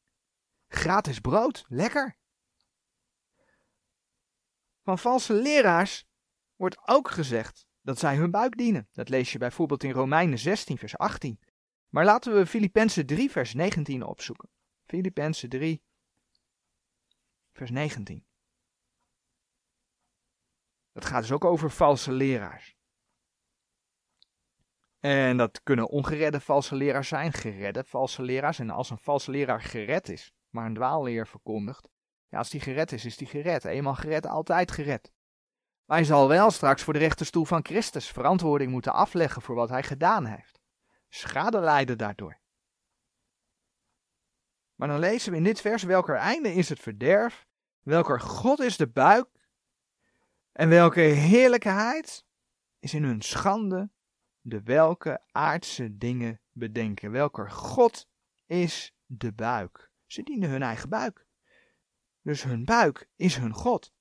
Gratis 0.67 1.19
brood, 1.19 1.65
lekker. 1.67 2.17
Van 4.81 4.99
valse 4.99 5.33
leraars 5.33 6.05
wordt 6.55 6.87
ook 6.87 7.11
gezegd 7.11 7.65
dat 7.81 7.99
zij 7.99 8.15
hun 8.15 8.31
buik 8.31 8.57
dienen. 8.57 8.87
Dat 8.91 9.09
lees 9.09 9.31
je 9.31 9.37
bijvoorbeeld 9.37 9.83
in 9.83 9.91
Romeinen 9.91 10.39
16, 10.39 10.77
vers 10.77 10.97
18. 10.97 11.39
Maar 11.89 12.05
laten 12.05 12.33
we 12.33 12.45
Filippenzen 12.45 13.05
3, 13.05 13.31
vers 13.31 13.53
19 13.53 14.03
opzoeken. 14.03 14.49
Filippenzen 14.85 15.49
3, 15.49 15.83
vers 17.51 17.71
19. 17.71 18.25
Dat 20.91 21.05
gaat 21.05 21.21
dus 21.21 21.31
ook 21.31 21.45
over 21.45 21.71
valse 21.71 22.11
leraars. 22.11 22.75
En 25.01 25.37
dat 25.37 25.63
kunnen 25.63 25.89
ongeredde 25.89 26.39
valse 26.39 26.75
leraars 26.75 27.07
zijn, 27.07 27.33
geredde 27.33 27.83
valse 27.83 28.21
leraars. 28.21 28.59
En 28.59 28.69
als 28.69 28.89
een 28.89 28.97
valse 28.97 29.31
leraar 29.31 29.61
gered 29.61 30.09
is, 30.09 30.33
maar 30.49 30.65
een 30.65 30.73
dwaalleer 30.73 31.27
verkondigt, 31.27 31.89
ja, 32.27 32.37
als 32.37 32.49
die 32.49 32.59
gered 32.59 32.91
is, 32.91 33.05
is 33.05 33.17
die 33.17 33.27
gered. 33.27 33.65
Eenmaal 33.65 33.95
gered, 33.95 34.27
altijd 34.27 34.71
gered. 34.71 35.11
Maar 35.85 35.97
hij 35.97 36.05
zal 36.05 36.27
wel 36.27 36.51
straks 36.51 36.83
voor 36.83 36.93
de 36.93 36.99
rechterstoel 36.99 37.45
van 37.45 37.65
Christus 37.65 38.09
verantwoording 38.09 38.71
moeten 38.71 38.93
afleggen 38.93 39.41
voor 39.41 39.55
wat 39.55 39.69
hij 39.69 39.83
gedaan 39.83 40.25
heeft. 40.25 40.59
Schade 41.09 41.59
lijden 41.59 41.97
daardoor. 41.97 42.39
Maar 44.75 44.87
dan 44.87 44.99
lezen 44.99 45.31
we 45.31 45.37
in 45.37 45.43
dit 45.43 45.61
vers 45.61 45.83
welker 45.83 46.15
einde 46.15 46.53
is 46.53 46.69
het 46.69 46.79
verderf, 46.79 47.45
welker 47.81 48.19
God 48.19 48.59
is 48.59 48.77
de 48.77 48.87
buik 48.87 49.27
en 50.51 50.69
welke 50.69 51.01
heerlijkheid 51.01 52.25
is 52.79 52.93
in 52.93 53.03
hun 53.03 53.21
schande 53.21 53.89
de 54.41 54.63
welke 54.63 55.21
aardse 55.31 55.97
dingen 55.97 56.41
bedenken. 56.51 57.11
Welker 57.11 57.51
God 57.51 58.07
is 58.45 58.95
de 59.05 59.33
buik. 59.33 59.91
Ze 60.05 60.23
dienen 60.23 60.49
hun 60.49 60.61
eigen 60.61 60.89
buik. 60.89 61.27
Dus 62.21 62.43
hun 62.43 62.65
buik 62.65 63.09
is 63.15 63.35
hun 63.35 63.53
God. 63.53 63.93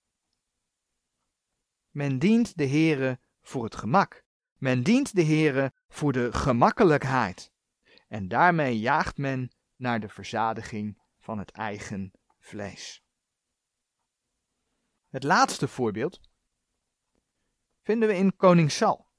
Men 1.91 2.19
dient 2.19 2.57
de 2.57 2.67
Heere 2.67 3.21
voor 3.41 3.65
het 3.65 3.75
gemak. 3.75 4.25
Men 4.57 4.83
dient 4.83 5.15
de 5.15 5.25
Heere 5.25 5.73
voor 5.89 6.13
de 6.13 6.33
gemakkelijkheid. 6.33 7.53
En 8.09 8.29
daarmee 8.29 8.79
jaagt 8.79 9.17
men 9.17 9.51
naar 9.77 10.01
de 10.01 10.09
verzadiging 10.09 11.03
van 11.19 11.39
het 11.39 11.51
eigen 11.51 12.13
vlees. 12.39 13.03
Het 15.09 15.23
laatste 15.23 15.69
voorbeeld 15.69 16.21
vinden 17.83 18.09
we 18.09 18.15
in 18.15 18.37
koning 18.37 18.71
Sal. 18.71 19.10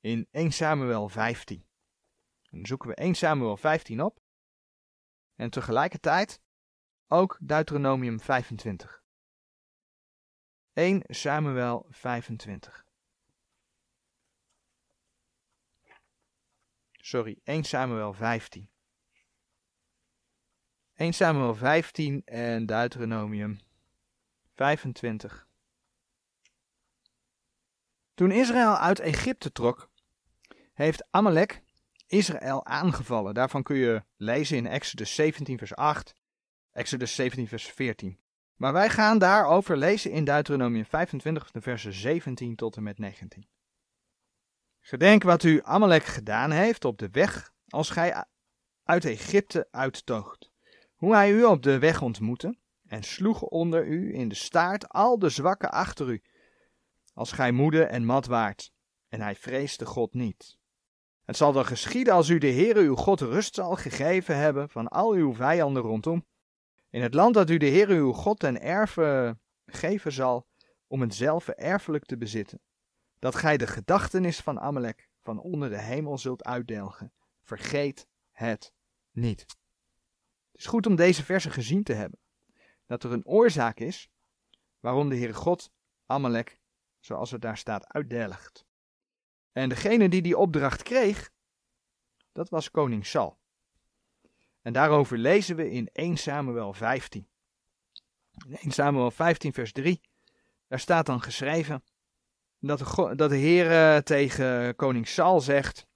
In 0.00 0.28
1 0.30 0.52
Samuel 0.52 1.08
15. 1.08 1.66
Dan 2.50 2.66
zoeken 2.66 2.88
we 2.88 2.94
1 2.94 3.14
Samuel 3.14 3.56
15 3.56 4.02
op. 4.02 4.20
En 5.34 5.50
tegelijkertijd 5.50 6.40
ook 7.06 7.38
Deuteronomium 7.40 8.20
25. 8.20 9.02
1 10.72 11.02
Samuel 11.06 11.86
25. 11.90 12.86
Sorry, 16.92 17.40
1 17.44 17.64
Samuel 17.64 18.12
15. 18.12 18.70
1 20.94 21.12
Samuel 21.12 21.54
15 21.54 22.22
en 22.24 22.66
Deuteronomium 22.66 23.58
25. 24.54 25.47
Toen 28.18 28.30
Israël 28.30 28.76
uit 28.76 29.00
Egypte 29.00 29.52
trok, 29.52 29.90
heeft 30.74 31.06
Amalek 31.10 31.62
Israël 32.06 32.66
aangevallen. 32.66 33.34
Daarvan 33.34 33.62
kun 33.62 33.76
je 33.76 34.02
lezen 34.16 34.56
in 34.56 34.66
Exodus 34.66 35.14
17, 35.14 35.58
vers 35.58 35.74
8, 35.74 36.14
Exodus 36.72 37.14
17, 37.14 37.48
vers 37.48 37.64
14. 37.64 38.18
Maar 38.56 38.72
wij 38.72 38.88
gaan 38.88 39.18
daarover 39.18 39.76
lezen 39.76 40.10
in 40.10 40.24
Deuteronomium 40.24 40.84
25, 40.84 41.50
de 41.50 41.60
versen 41.60 41.92
17 41.92 42.56
tot 42.56 42.76
en 42.76 42.82
met 42.82 42.98
19. 42.98 43.48
Gedenk 44.80 45.22
wat 45.22 45.42
u 45.42 45.60
Amalek 45.62 46.04
gedaan 46.04 46.50
heeft 46.50 46.84
op 46.84 46.98
de 46.98 47.08
weg 47.10 47.52
als 47.68 47.90
gij 47.90 48.24
uit 48.84 49.04
Egypte 49.04 49.68
uittoogt. 49.70 50.50
Hoe 50.94 51.14
hij 51.14 51.32
u 51.32 51.44
op 51.44 51.62
de 51.62 51.78
weg 51.78 52.02
ontmoette 52.02 52.56
en 52.86 53.02
sloeg 53.02 53.42
onder 53.42 53.86
u 53.86 54.14
in 54.14 54.28
de 54.28 54.34
staart 54.34 54.88
al 54.88 55.18
de 55.18 55.28
zwakken 55.28 55.70
achter 55.70 56.08
u 56.08 56.22
als 57.18 57.32
gij 57.32 57.52
moede 57.52 57.84
en 57.84 58.04
mat 58.04 58.26
waart, 58.26 58.72
en 59.08 59.20
hij 59.20 59.36
vreesde 59.36 59.86
God 59.86 60.14
niet. 60.14 60.58
Het 61.24 61.36
zal 61.36 61.52
dan 61.52 61.64
geschieden 61.64 62.14
als 62.14 62.28
u 62.28 62.38
de 62.38 62.52
Heere 62.52 62.80
uw 62.80 62.94
God 62.94 63.20
rust 63.20 63.54
zal 63.54 63.76
gegeven 63.76 64.36
hebben 64.36 64.70
van 64.70 64.88
al 64.88 65.12
uw 65.12 65.34
vijanden 65.34 65.82
rondom, 65.82 66.26
in 66.90 67.02
het 67.02 67.14
land 67.14 67.34
dat 67.34 67.50
u 67.50 67.56
de 67.56 67.68
Heere 67.68 67.94
uw 67.94 68.12
God 68.12 68.38
ten 68.38 68.60
erve 68.60 69.38
geven 69.66 70.12
zal, 70.12 70.46
om 70.86 71.00
het 71.00 71.14
zelf 71.14 71.48
erfelijk 71.48 72.04
te 72.04 72.16
bezitten, 72.16 72.60
dat 73.18 73.34
gij 73.34 73.56
de 73.56 73.66
gedachtenis 73.66 74.40
van 74.40 74.60
Amalek 74.60 75.08
van 75.22 75.40
onder 75.40 75.70
de 75.70 75.80
hemel 75.80 76.18
zult 76.18 76.44
uitdelgen. 76.44 77.12
Vergeet 77.42 78.06
het 78.30 78.72
niet. 79.10 79.40
Het 79.40 80.60
is 80.60 80.66
goed 80.66 80.86
om 80.86 80.96
deze 80.96 81.24
versen 81.24 81.50
gezien 81.50 81.82
te 81.82 81.92
hebben, 81.92 82.18
dat 82.86 83.04
er 83.04 83.12
een 83.12 83.26
oorzaak 83.26 83.80
is 83.80 84.08
waarom 84.80 85.08
de 85.08 85.16
Heere 85.16 85.34
God 85.34 85.70
Amalek 86.06 86.60
zoals 87.00 87.30
het 87.30 87.42
daar 87.42 87.56
staat, 87.56 87.92
uitdelgt. 87.92 88.66
En 89.52 89.68
degene 89.68 90.08
die 90.08 90.22
die 90.22 90.38
opdracht 90.38 90.82
kreeg, 90.82 91.30
dat 92.32 92.48
was 92.48 92.70
koning 92.70 93.06
Sal. 93.06 93.38
En 94.62 94.72
daarover 94.72 95.18
lezen 95.18 95.56
we 95.56 95.70
in 95.70 95.88
1 95.92 96.16
Samuel 96.16 96.72
15. 96.72 97.28
In 98.46 98.56
1 98.56 98.70
Samuel 98.70 99.10
15 99.10 99.52
vers 99.52 99.72
3, 99.72 100.00
daar 100.66 100.80
staat 100.80 101.06
dan 101.06 101.22
geschreven 101.22 101.84
dat 102.58 102.78
de, 102.78 103.12
dat 103.16 103.30
de 103.30 103.36
Heer 103.36 104.02
tegen 104.02 104.76
koning 104.76 105.08
Sal 105.08 105.40
zegt, 105.40 105.86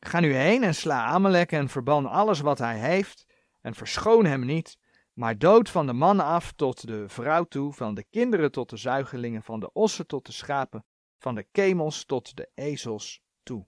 Ga 0.00 0.20
nu 0.20 0.34
heen 0.34 0.62
en 0.62 0.74
sla 0.74 1.04
Amalek 1.04 1.52
en 1.52 1.68
verban 1.68 2.06
alles 2.06 2.40
wat 2.40 2.58
hij 2.58 2.78
heeft 2.78 3.26
en 3.60 3.74
verschoon 3.74 4.24
hem 4.24 4.44
niet, 4.44 4.78
maar 5.16 5.38
dood 5.38 5.70
van 5.70 5.86
de 5.86 5.92
man 5.92 6.20
af 6.20 6.52
tot 6.52 6.86
de 6.86 7.08
vrouw 7.08 7.44
toe, 7.44 7.72
van 7.72 7.94
de 7.94 8.04
kinderen 8.04 8.52
tot 8.52 8.70
de 8.70 8.76
zuigelingen, 8.76 9.42
van 9.42 9.60
de 9.60 9.72
ossen 9.72 10.06
tot 10.06 10.26
de 10.26 10.32
schapen, 10.32 10.84
van 11.18 11.34
de 11.34 11.42
kemels 11.42 12.04
tot 12.04 12.36
de 12.36 12.50
ezels 12.54 13.22
toe. 13.42 13.66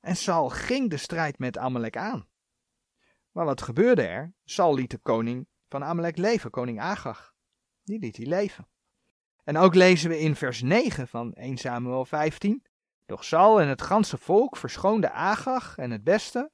En 0.00 0.16
Saul 0.16 0.48
ging 0.48 0.90
de 0.90 0.96
strijd 0.96 1.38
met 1.38 1.58
Amalek 1.58 1.96
aan. 1.96 2.28
Maar 3.30 3.44
wat 3.44 3.62
gebeurde 3.62 4.02
er? 4.02 4.34
Saul 4.44 4.74
liet 4.74 4.90
de 4.90 4.98
koning 4.98 5.48
van 5.68 5.84
Amalek 5.84 6.16
leven, 6.16 6.50
koning 6.50 6.80
Agag. 6.80 7.34
Die 7.84 7.98
liet 7.98 8.16
hij 8.16 8.26
leven. 8.26 8.68
En 9.44 9.56
ook 9.56 9.74
lezen 9.74 10.10
we 10.10 10.18
in 10.18 10.36
vers 10.36 10.62
9 10.62 11.08
van 11.08 11.32
1 11.32 11.56
Samuel 11.56 12.04
15. 12.04 12.64
Doch 13.06 13.24
Saul 13.24 13.60
en 13.60 13.68
het 13.68 13.82
ganse 13.82 14.18
volk 14.18 14.56
verschoonde 14.56 15.10
Agag 15.10 15.76
en 15.76 15.90
het 15.90 16.04
beste 16.04 16.50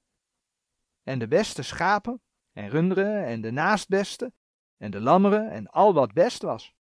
en 1.03 1.18
de 1.18 1.29
beste 1.29 1.62
schapen 1.62 2.23
en 2.53 2.69
runderen 2.69 3.25
en 3.25 3.41
de 3.41 3.51
naastbeste 3.51 4.33
en 4.77 4.91
de 4.91 5.01
lammeren 5.01 5.51
en 5.51 5.67
al 5.67 5.95
wat 5.95 6.13
best 6.13 6.43
was. 6.43 6.75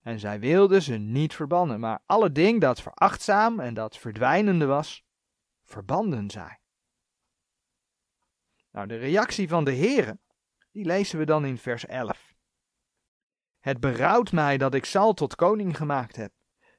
En 0.00 0.18
zij 0.18 0.40
wilden 0.40 0.82
ze 0.82 0.96
niet 0.96 1.34
verbannen, 1.34 1.80
maar 1.80 2.02
alle 2.06 2.32
ding 2.32 2.60
dat 2.60 2.80
verachtzaam 2.80 3.60
en 3.60 3.74
dat 3.74 3.96
verdwijnende 3.96 4.66
was, 4.66 5.04
verbanden 5.64 6.30
zij. 6.30 6.60
Nou, 8.70 8.86
de 8.86 8.96
reactie 8.96 9.48
van 9.48 9.64
de 9.64 9.74
Heere, 9.74 10.18
die 10.70 10.84
lezen 10.84 11.18
we 11.18 11.24
dan 11.24 11.44
in 11.44 11.58
vers 11.58 11.86
11. 11.86 12.34
Het 13.58 13.80
berouwt 13.80 14.32
mij 14.32 14.58
dat 14.58 14.74
ik 14.74 14.84
Sal 14.84 15.14
tot 15.14 15.34
koning 15.34 15.76
gemaakt 15.76 16.16
heb, 16.16 16.32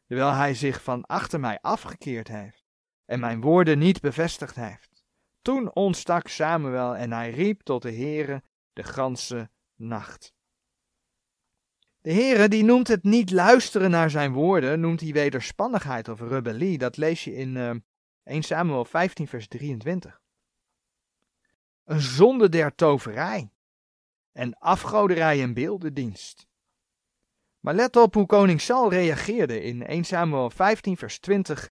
terwijl 0.06 0.32
hij 0.32 0.54
zich 0.54 0.84
van 0.84 1.06
achter 1.06 1.40
mij 1.40 1.60
afgekeerd 1.62 2.28
heeft 2.28 2.68
en 3.06 3.20
mijn 3.20 3.42
woorden 3.42 3.80
niet 3.80 4.02
bevestigd 4.02 4.56
heeft. 4.56 4.89
Toen 5.42 5.76
ontstak 5.76 6.28
Samuel 6.28 6.96
en 6.96 7.12
hij 7.12 7.30
riep 7.32 7.62
tot 7.62 7.82
de 7.82 7.92
Heere 7.92 8.44
de 8.74 8.84
ganse 8.84 9.50
nacht. 9.76 10.34
De 12.02 12.14
Heere 12.14 12.48
die 12.48 12.64
noemt 12.64 12.88
het 12.88 13.04
niet 13.04 13.32
luisteren 13.32 13.90
naar 13.90 14.10
zijn 14.10 14.32
woorden, 14.32 14.80
noemt 14.80 15.02
hij 15.02 15.12
wederspannigheid 15.12 16.08
of 16.08 16.20
rebellie. 16.20 16.78
Dat 16.78 16.98
lees 16.98 17.24
je 17.24 17.36
in 17.36 17.56
uh, 17.56 17.76
1 18.24 18.44
Samuel 18.44 18.86
15 18.86 19.28
vers 19.28 19.48
23. 19.48 20.22
Een 21.84 22.02
zonde 22.02 22.50
der 22.50 22.76
toverij 22.76 23.52
en 24.32 24.58
afgoderij 24.58 25.42
en 25.42 25.54
beeldendienst. 25.54 26.48
Maar 27.60 27.74
let 27.74 27.96
op 27.96 28.14
hoe 28.14 28.26
koning 28.26 28.62
Saul 28.62 28.90
reageerde 28.90 29.62
in 29.62 29.86
1 29.86 30.04
Samuel 30.04 30.50
15 30.50 30.98
vers 30.98 31.20
20 31.20 31.70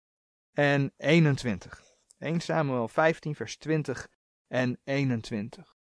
en 0.53 0.93
21. 0.97 1.88
1 2.19 2.41
Samuel 2.41 2.89
15 2.89 3.35
vers 3.35 3.57
20 3.57 4.09
en 4.49 4.79
21. 4.85 5.77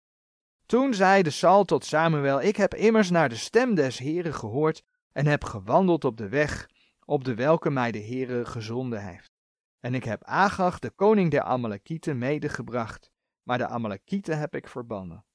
Toen 0.65 0.93
zeide 0.93 1.29
Saul 1.29 1.63
tot 1.63 1.85
Samuel, 1.85 2.41
ik 2.41 2.55
heb 2.55 2.73
immers 2.73 3.09
naar 3.09 3.29
de 3.29 3.35
stem 3.35 3.75
des 3.75 3.97
Heren 3.97 4.33
gehoord 4.33 4.83
en 5.11 5.25
heb 5.25 5.43
gewandeld 5.43 6.05
op 6.05 6.17
de 6.17 6.29
weg, 6.29 6.69
op 7.05 7.23
de 7.23 7.35
welke 7.35 7.69
mij 7.69 7.91
de 7.91 8.03
Heere 8.03 8.45
gezonden 8.45 9.07
heeft. 9.07 9.31
En 9.79 9.93
ik 9.93 10.03
heb 10.03 10.23
Agag, 10.23 10.79
de 10.79 10.89
koning 10.89 11.31
der 11.31 11.41
Amalekieten, 11.41 12.17
medegebracht, 12.17 13.11
maar 13.43 13.57
de 13.57 13.67
Amalekieten 13.67 14.39
heb 14.39 14.55
ik 14.55 14.67
verbannen. 14.67 15.25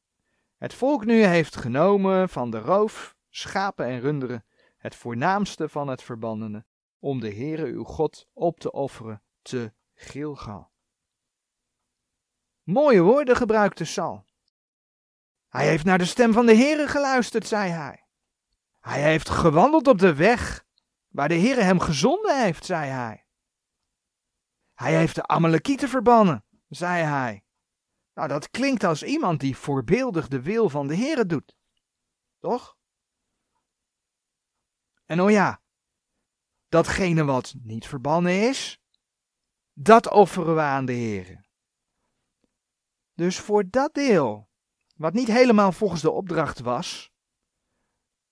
Het 0.57 0.75
volk 0.75 1.05
nu 1.05 1.25
heeft 1.25 1.57
genomen 1.57 2.29
van 2.29 2.51
de 2.51 2.59
roof, 2.59 3.17
schapen 3.29 3.87
en 3.87 4.01
runderen, 4.01 4.45
het 4.77 4.95
voornaamste 4.95 5.69
van 5.69 5.89
het 5.89 6.03
verbannene, 6.03 6.65
om 6.99 7.21
de 7.21 7.35
Heere 7.35 7.67
uw 7.67 7.85
God 7.85 8.29
op 8.33 8.61
te 8.61 8.73
offeren 8.73 9.23
te 9.43 9.73
Gilgal. 9.95 10.70
Mooie 12.71 13.01
woorden 13.01 13.37
gebruikte 13.37 13.85
Saul. 13.85 14.25
Hij 15.49 15.67
heeft 15.67 15.85
naar 15.85 15.99
de 15.99 16.05
stem 16.05 16.33
van 16.33 16.47
de 16.47 16.55
Heere 16.55 16.87
geluisterd, 16.89 17.47
zei 17.47 17.71
hij. 17.71 18.07
Hij 18.81 19.03
heeft 19.03 19.29
gewandeld 19.29 19.87
op 19.87 19.99
de 19.99 20.15
weg 20.15 20.65
waar 21.09 21.29
de 21.29 21.39
Heere 21.39 21.63
hem 21.63 21.81
gezonden 21.81 22.43
heeft, 22.43 22.65
zei 22.65 22.91
hij. 22.91 23.27
Hij 24.75 24.97
heeft 24.97 25.15
de 25.15 25.27
Amalekieten 25.27 25.89
verbannen, 25.89 26.45
zei 26.69 27.03
hij. 27.03 27.45
Nou, 28.15 28.29
dat 28.29 28.51
klinkt 28.51 28.85
als 28.85 29.03
iemand 29.03 29.41
die 29.41 29.57
voorbeeldig 29.57 30.29
de 30.29 30.43
wil 30.43 30.69
van 30.69 30.87
de 30.87 30.97
Heere 30.97 31.27
doet. 31.27 31.57
Toch? 32.39 32.77
En 35.05 35.21
oh 35.21 35.31
ja, 35.31 35.63
datgene 36.69 37.25
wat 37.25 37.55
niet 37.63 37.87
verbannen 37.87 38.49
is, 38.49 38.81
dat 39.73 40.11
offeren 40.11 40.55
we 40.55 40.61
aan 40.61 40.85
de 40.85 40.93
Heere. 40.93 41.49
Dus 43.21 43.39
voor 43.39 43.71
dat 43.71 43.95
deel 43.95 44.49
wat 44.97 45.13
niet 45.13 45.27
helemaal 45.27 45.73
volgens 45.73 46.01
de 46.01 46.11
opdracht 46.11 46.61
was, 46.61 47.11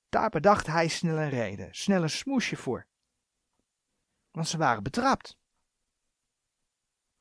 daar 0.09 0.31
bedacht 0.31 0.67
hij 0.67 0.89
snel 0.89 1.19
een 1.19 1.29
reden, 1.29 1.75
snel 1.75 2.03
een 2.03 2.11
smoesje 2.11 2.57
voor. 2.57 2.87
Want 4.31 4.49
ze 4.49 4.59
waren 4.59 4.83
betrapt. 4.83 5.37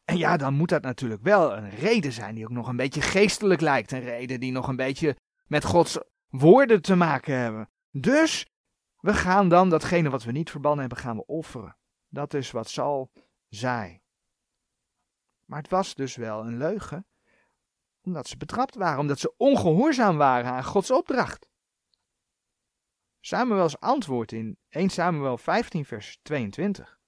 En 0.03 0.17
ja, 0.17 0.37
dan 0.37 0.53
moet 0.53 0.69
dat 0.69 0.81
natuurlijk 0.81 1.21
wel 1.21 1.57
een 1.57 1.69
reden 1.69 2.11
zijn 2.11 2.35
die 2.35 2.43
ook 2.43 2.51
nog 2.51 2.67
een 2.67 2.75
beetje 2.75 3.01
geestelijk 3.01 3.61
lijkt. 3.61 3.91
Een 3.91 3.99
reden 3.99 4.39
die 4.39 4.51
nog 4.51 4.67
een 4.67 4.75
beetje 4.75 5.17
met 5.45 5.63
Gods 5.63 5.99
woorden 6.27 6.81
te 6.81 6.95
maken 6.95 7.37
hebben. 7.37 7.69
Dus 7.91 8.49
we 8.99 9.13
gaan 9.13 9.49
dan 9.49 9.69
datgene 9.69 10.09
wat 10.09 10.23
we 10.23 10.31
niet 10.31 10.51
verbannen 10.51 10.79
hebben, 10.79 10.97
gaan 10.97 11.17
we 11.17 11.25
offeren. 11.25 11.77
Dat 12.07 12.33
is 12.33 12.51
wat 12.51 12.69
Saul 12.69 13.11
zei. 13.47 14.01
Maar 15.45 15.61
het 15.61 15.69
was 15.69 15.95
dus 15.95 16.15
wel 16.15 16.45
een 16.45 16.57
leugen 16.57 17.05
omdat 18.07 18.27
ze 18.27 18.37
betrapt 18.37 18.75
waren, 18.75 18.99
omdat 18.99 19.19
ze 19.19 19.33
ongehoorzaam 19.37 20.17
waren 20.17 20.51
aan 20.51 20.63
Gods 20.63 20.91
opdracht. 20.91 21.49
Samuels 23.19 23.79
antwoord 23.79 24.31
in 24.31 24.57
1 24.69 24.89
Samuel 24.89 25.37
15 25.37 25.85
vers 25.85 26.19
22 26.21 26.99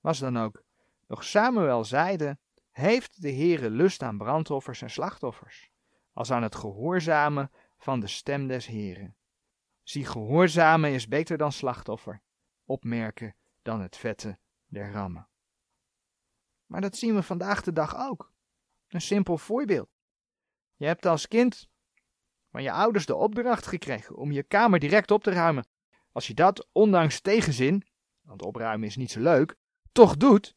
was 0.00 0.18
dan 0.18 0.38
ook, 0.38 0.62
nog 1.06 1.24
Samuel 1.24 1.84
zeide, 1.84 2.38
heeft 2.70 3.22
de 3.22 3.32
Heere 3.32 3.70
lust 3.70 4.02
aan 4.02 4.18
brandoffers 4.18 4.82
en 4.82 4.90
slachtoffers, 4.90 5.70
als 6.12 6.30
aan 6.30 6.42
het 6.42 6.54
gehoorzamen 6.54 7.50
van 7.78 8.00
de 8.00 8.06
stem 8.06 8.46
des 8.46 8.66
Heeren. 8.66 9.16
Zie, 9.82 10.06
gehoorzamen 10.06 10.90
is 10.90 11.08
beter 11.08 11.36
dan 11.36 11.52
slachtoffer, 11.52 12.22
opmerken 12.64 13.36
dan 13.62 13.80
het 13.80 13.96
vette 13.96 14.38
der 14.66 14.92
rammen. 14.92 15.28
Maar 16.66 16.80
dat 16.80 16.96
zien 16.96 17.14
we 17.14 17.22
vandaag 17.22 17.62
de 17.62 17.72
dag 17.72 17.96
ook. 17.96 18.32
Een 18.90 19.00
simpel 19.00 19.38
voorbeeld. 19.38 19.88
Je 20.76 20.86
hebt 20.86 21.06
als 21.06 21.28
kind 21.28 21.68
van 22.50 22.62
je 22.62 22.72
ouders 22.72 23.06
de 23.06 23.14
opdracht 23.14 23.66
gekregen 23.66 24.16
om 24.16 24.32
je 24.32 24.42
kamer 24.42 24.78
direct 24.78 25.10
op 25.10 25.22
te 25.22 25.30
ruimen. 25.30 25.66
Als 26.12 26.26
je 26.26 26.34
dat, 26.34 26.68
ondanks 26.72 27.20
tegenzin, 27.20 27.86
want 28.20 28.42
opruimen 28.42 28.88
is 28.88 28.96
niet 28.96 29.10
zo 29.10 29.20
leuk, 29.20 29.56
toch 29.92 30.16
doet, 30.16 30.56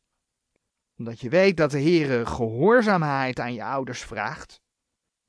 omdat 0.98 1.20
je 1.20 1.30
weet 1.30 1.58
dat 1.58 1.72
de 1.72 1.80
Heer 1.80 2.28
gehoorzaamheid 2.28 3.40
aan 3.40 3.54
je 3.54 3.64
ouders 3.64 4.02
vraagt, 4.02 4.62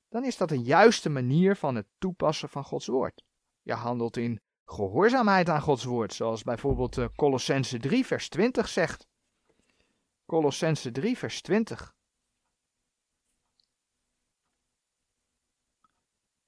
dan 0.09 0.25
is 0.25 0.37
dat 0.37 0.51
een 0.51 0.62
juiste 0.62 1.09
manier 1.09 1.57
van 1.57 1.75
het 1.75 1.87
toepassen 1.99 2.49
van 2.49 2.64
Gods 2.64 2.87
woord. 2.87 3.25
Je 3.62 3.75
handelt 3.75 4.17
in 4.17 4.40
gehoorzaamheid 4.64 5.49
aan 5.49 5.61
Gods 5.61 5.85
woord, 5.85 6.14
zoals 6.14 6.43
bijvoorbeeld 6.43 6.99
eh, 6.99 7.07
Colossense 7.17 7.79
3 7.79 8.07
vers 8.07 8.29
20 8.29 8.69
zegt. 8.69 9.07
Colossense 10.27 10.90
3 10.90 11.19
vers 11.19 11.43
20. 11.43 11.95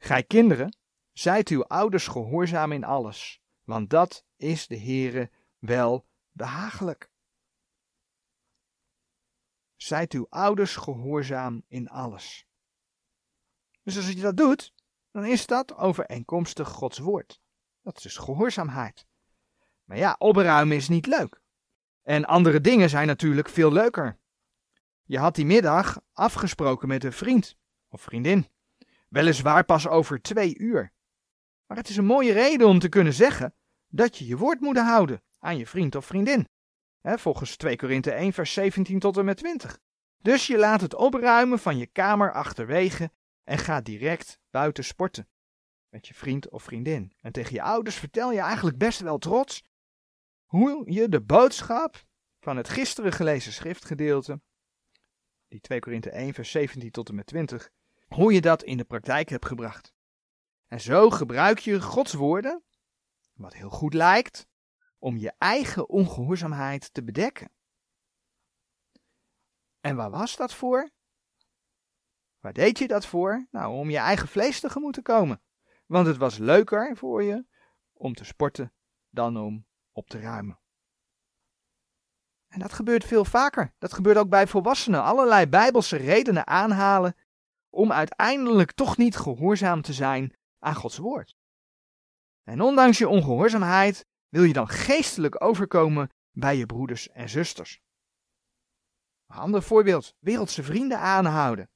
Gij 0.06 0.22
kinderen, 0.22 0.76
zijt 1.12 1.48
uw 1.48 1.64
ouders 1.64 2.06
gehoorzaam 2.06 2.72
in 2.72 2.84
alles, 2.84 3.40
want 3.64 3.90
dat 3.90 4.24
is 4.36 4.66
de 4.66 4.78
Heere 4.78 5.30
wel 5.58 6.06
behagelijk. 6.32 7.10
Zijt 9.76 10.12
uw 10.12 10.26
ouders 10.28 10.76
gehoorzaam 10.76 11.64
in 11.68 11.88
alles. 11.88 12.46
Dus 13.82 13.96
als 13.96 14.08
je 14.08 14.20
dat 14.20 14.36
doet, 14.36 14.72
dan 15.10 15.24
is 15.24 15.46
dat 15.46 15.76
overeenkomstig 15.76 16.68
Gods 16.68 16.98
woord. 16.98 17.40
Dat 17.82 17.96
is 17.96 18.02
dus 18.02 18.16
gehoorzaamheid. 18.16 19.06
Maar 19.84 19.96
ja, 19.96 20.16
opruimen 20.18 20.76
is 20.76 20.88
niet 20.88 21.06
leuk. 21.06 21.40
En 22.02 22.24
andere 22.24 22.60
dingen 22.60 22.88
zijn 22.88 23.06
natuurlijk 23.06 23.48
veel 23.48 23.72
leuker. 23.72 24.18
Je 25.02 25.18
had 25.18 25.34
die 25.34 25.46
middag 25.46 26.00
afgesproken 26.12 26.88
met 26.88 27.04
een 27.04 27.12
vriend 27.12 27.56
of 27.88 28.00
vriendin. 28.00 28.54
Weliswaar 29.08 29.64
pas 29.64 29.88
over 29.88 30.22
twee 30.22 30.58
uur. 30.58 30.92
Maar 31.66 31.76
het 31.76 31.88
is 31.88 31.96
een 31.96 32.04
mooie 32.04 32.32
reden 32.32 32.66
om 32.66 32.78
te 32.78 32.88
kunnen 32.88 33.12
zeggen 33.12 33.54
dat 33.88 34.16
je 34.16 34.26
je 34.26 34.36
woord 34.36 34.60
moet 34.60 34.78
houden 34.78 35.22
aan 35.38 35.56
je 35.56 35.66
vriend 35.66 35.94
of 35.94 36.06
vriendin. 36.06 36.48
volgens 37.02 37.56
2 37.56 37.76
Korinthe 37.76 38.12
1 38.12 38.32
vers 38.32 38.52
17 38.52 38.98
tot 38.98 39.16
en 39.16 39.24
met 39.24 39.36
20. 39.36 39.78
Dus 40.18 40.46
je 40.46 40.58
laat 40.58 40.80
het 40.80 40.94
opruimen 40.94 41.58
van 41.58 41.78
je 41.78 41.86
kamer 41.86 42.32
achterwege 42.32 43.10
en 43.44 43.58
gaat 43.58 43.84
direct 43.84 44.38
buiten 44.50 44.84
sporten. 44.84 45.28
Met 45.88 46.08
je 46.08 46.14
vriend 46.14 46.48
of 46.48 46.62
vriendin. 46.62 47.12
En 47.20 47.32
tegen 47.32 47.52
je 47.52 47.62
ouders 47.62 47.96
vertel 47.96 48.32
je 48.32 48.40
eigenlijk 48.40 48.78
best 48.78 49.00
wel 49.00 49.18
trots 49.18 49.62
hoe 50.44 50.92
je 50.92 51.08
de 51.08 51.20
boodschap 51.20 52.04
van 52.40 52.56
het 52.56 52.68
gisteren 52.68 53.12
gelezen 53.12 53.52
schriftgedeelte, 53.52 54.40
die 55.48 55.60
2 55.60 55.80
Korinthe 55.80 56.10
1 56.10 56.34
vers 56.34 56.50
17 56.50 56.90
tot 56.90 57.08
en 57.08 57.14
met 57.14 57.26
20, 57.26 57.70
hoe 58.06 58.32
je 58.32 58.40
dat 58.40 58.62
in 58.62 58.76
de 58.76 58.84
praktijk 58.84 59.28
hebt 59.28 59.46
gebracht. 59.46 59.94
En 60.66 60.80
zo 60.80 61.10
gebruik 61.10 61.58
je 61.58 61.80
Gods 61.80 62.12
woorden, 62.12 62.62
wat 63.32 63.54
heel 63.54 63.70
goed 63.70 63.94
lijkt, 63.94 64.46
om 64.98 65.16
je 65.16 65.32
eigen 65.38 65.88
ongehoorzaamheid 65.88 66.94
te 66.94 67.04
bedekken. 67.04 67.50
En 69.80 69.96
waar 69.96 70.10
was 70.10 70.36
dat 70.36 70.54
voor? 70.54 70.90
Waar 72.40 72.52
deed 72.52 72.78
je 72.78 72.88
dat 72.88 73.06
voor? 73.06 73.46
Nou, 73.50 73.74
om 73.74 73.90
je 73.90 73.98
eigen 73.98 74.28
vlees 74.28 74.60
tegemoet 74.60 74.94
te 74.94 75.02
komen. 75.02 75.42
Want 75.86 76.06
het 76.06 76.16
was 76.16 76.38
leuker 76.38 76.96
voor 76.96 77.22
je 77.22 77.46
om 77.92 78.14
te 78.14 78.24
sporten 78.24 78.72
dan 79.10 79.36
om 79.36 79.66
op 79.92 80.08
te 80.08 80.20
ruimen. 80.20 80.60
En 82.48 82.58
dat 82.58 82.72
gebeurt 82.72 83.04
veel 83.04 83.24
vaker. 83.24 83.74
Dat 83.78 83.92
gebeurt 83.92 84.16
ook 84.16 84.28
bij 84.28 84.46
volwassenen. 84.46 85.02
Allerlei 85.02 85.46
bijbelse 85.46 85.96
redenen 85.96 86.46
aanhalen 86.46 87.16
om 87.76 87.92
uiteindelijk 87.92 88.72
toch 88.72 88.96
niet 88.96 89.16
gehoorzaam 89.16 89.82
te 89.82 89.92
zijn 89.92 90.34
aan 90.58 90.74
Gods 90.74 90.96
woord. 90.96 91.36
En 92.42 92.60
ondanks 92.60 92.98
je 92.98 93.08
ongehoorzaamheid 93.08 94.06
wil 94.28 94.42
je 94.42 94.52
dan 94.52 94.68
geestelijk 94.68 95.44
overkomen 95.44 96.10
bij 96.30 96.56
je 96.56 96.66
broeders 96.66 97.08
en 97.08 97.28
zusters. 97.28 97.80
Een 99.26 99.36
ander 99.36 99.62
voorbeeld, 99.62 100.14
wereldse 100.18 100.62
vrienden 100.62 100.98
aanhouden. 100.98 101.70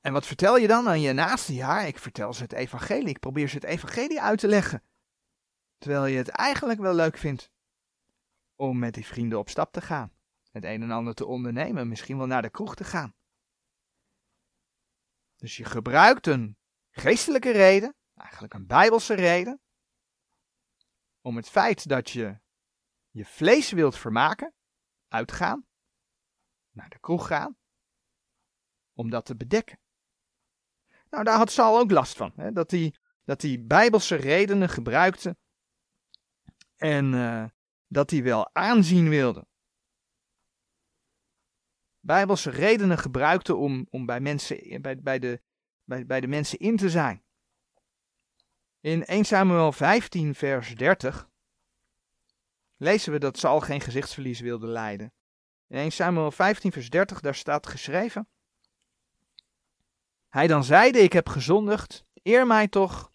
En 0.00 0.12
wat 0.12 0.26
vertel 0.26 0.56
je 0.56 0.66
dan 0.66 0.88
aan 0.88 1.00
je 1.00 1.12
naaste? 1.12 1.54
Ja, 1.54 1.80
ik 1.80 1.98
vertel 1.98 2.32
ze 2.32 2.42
het 2.42 2.52
evangelie, 2.52 3.08
ik 3.08 3.18
probeer 3.18 3.48
ze 3.48 3.54
het 3.54 3.64
evangelie 3.64 4.20
uit 4.20 4.38
te 4.38 4.48
leggen. 4.48 4.82
Terwijl 5.78 6.06
je 6.06 6.16
het 6.16 6.28
eigenlijk 6.28 6.80
wel 6.80 6.94
leuk 6.94 7.16
vindt 7.16 7.50
om 8.56 8.78
met 8.78 8.94
die 8.94 9.06
vrienden 9.06 9.38
op 9.38 9.48
stap 9.48 9.72
te 9.72 9.80
gaan. 9.80 10.12
Het 10.50 10.64
een 10.64 10.82
en 10.82 10.90
ander 10.90 11.14
te 11.14 11.26
ondernemen, 11.26 11.88
misschien 11.88 12.16
wel 12.18 12.26
naar 12.26 12.42
de 12.42 12.50
kroeg 12.50 12.74
te 12.74 12.84
gaan. 12.84 13.14
Dus 15.38 15.56
je 15.56 15.64
gebruikt 15.64 16.26
een 16.26 16.56
geestelijke 16.90 17.50
reden, 17.50 17.94
eigenlijk 18.14 18.54
een 18.54 18.66
bijbelse 18.66 19.14
reden, 19.14 19.60
om 21.20 21.36
het 21.36 21.48
feit 21.48 21.88
dat 21.88 22.10
je 22.10 22.40
je 23.10 23.24
vlees 23.24 23.70
wilt 23.70 23.96
vermaken, 23.96 24.54
uitgaan, 25.08 25.66
naar 26.70 26.88
de 26.88 26.98
kroeg 27.00 27.26
gaan, 27.26 27.56
om 28.92 29.10
dat 29.10 29.24
te 29.24 29.36
bedekken. 29.36 29.80
Nou, 31.10 31.24
daar 31.24 31.36
had 31.36 31.50
Saul 31.50 31.78
ook 31.78 31.90
last 31.90 32.16
van, 32.16 32.32
hè? 32.36 32.52
dat 32.52 32.70
hij 32.70 32.94
dat 33.28 33.42
hij 33.42 33.64
bijbelse 33.66 34.14
redenen 34.16 34.68
gebruikte 34.68 35.36
en 36.76 37.12
uh, 37.12 37.44
dat 37.86 38.10
hij 38.10 38.22
wel 38.22 38.54
aanzien 38.54 39.08
wilde. 39.08 39.46
Bijbelse 42.08 42.50
redenen 42.50 42.98
gebruikte 42.98 43.54
om, 43.54 43.86
om 43.90 44.06
bij, 44.06 44.20
mensen, 44.20 44.82
bij, 44.82 45.00
bij, 45.00 45.18
de, 45.18 45.40
bij, 45.84 46.06
bij 46.06 46.20
de 46.20 46.26
mensen 46.26 46.58
in 46.58 46.76
te 46.76 46.90
zijn. 46.90 47.24
In 48.80 49.04
1 49.04 49.24
Samuel 49.24 49.72
15, 49.72 50.34
vers 50.34 50.74
30 50.74 51.28
lezen 52.76 53.12
we 53.12 53.18
dat 53.18 53.38
Saul 53.38 53.60
geen 53.60 53.80
gezichtsverlies 53.80 54.40
wilde 54.40 54.66
lijden. 54.66 55.12
In 55.66 55.76
1 55.76 55.92
Samuel 55.92 56.30
15, 56.30 56.72
vers 56.72 56.90
30, 56.90 57.20
daar 57.20 57.34
staat 57.34 57.66
geschreven. 57.66 58.28
Hij 60.28 60.46
dan 60.46 60.64
zeide, 60.64 60.98
ik 60.98 61.12
heb 61.12 61.28
gezondigd, 61.28 62.04
eer 62.22 62.46
mij 62.46 62.68
toch, 62.68 63.10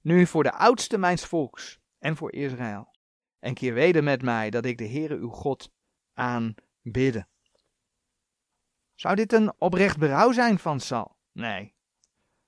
nu 0.00 0.26
voor 0.26 0.42
de 0.42 0.52
oudste 0.52 0.98
mijns 0.98 1.24
volks 1.24 1.78
en 1.98 2.16
voor 2.16 2.32
Israël. 2.32 2.94
En 3.38 3.54
keer 3.54 3.74
weder 3.74 4.02
met 4.02 4.22
mij, 4.22 4.50
dat 4.50 4.64
ik 4.64 4.78
de 4.78 4.88
Heere 4.88 5.16
uw 5.16 5.30
God 5.30 5.72
aanbidde. 6.12 7.32
Zou 9.04 9.16
dit 9.16 9.32
een 9.32 9.52
oprecht 9.58 9.98
berouw 9.98 10.32
zijn 10.32 10.58
van 10.58 10.80
Sal? 10.80 11.16
Nee. 11.32 11.74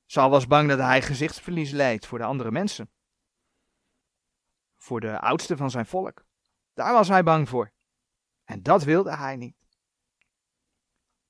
Sal 0.06 0.30
was 0.30 0.46
bang 0.46 0.68
dat 0.68 0.78
hij 0.78 1.02
gezichtsverlies 1.02 1.70
leed 1.70 2.06
voor 2.06 2.18
de 2.18 2.24
andere 2.24 2.50
mensen. 2.50 2.90
Voor 4.76 5.00
de 5.00 5.20
oudste 5.20 5.56
van 5.56 5.70
zijn 5.70 5.86
volk. 5.86 6.24
Daar 6.74 6.92
was 6.92 7.08
hij 7.08 7.22
bang 7.22 7.48
voor. 7.48 7.72
En 8.44 8.62
dat 8.62 8.84
wilde 8.84 9.16
hij 9.16 9.36
niet. 9.36 9.56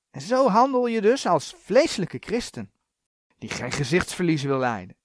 En 0.09 0.21
zo 0.21 0.47
handel 0.47 0.87
je 0.87 1.01
dus 1.01 1.25
als 1.25 1.55
vleeselijke 1.57 2.17
christen, 2.19 2.71
die 3.37 3.49
geen 3.49 3.71
gezichtsverlies 3.71 4.43
wil 4.43 4.57
lijden, 4.57 4.97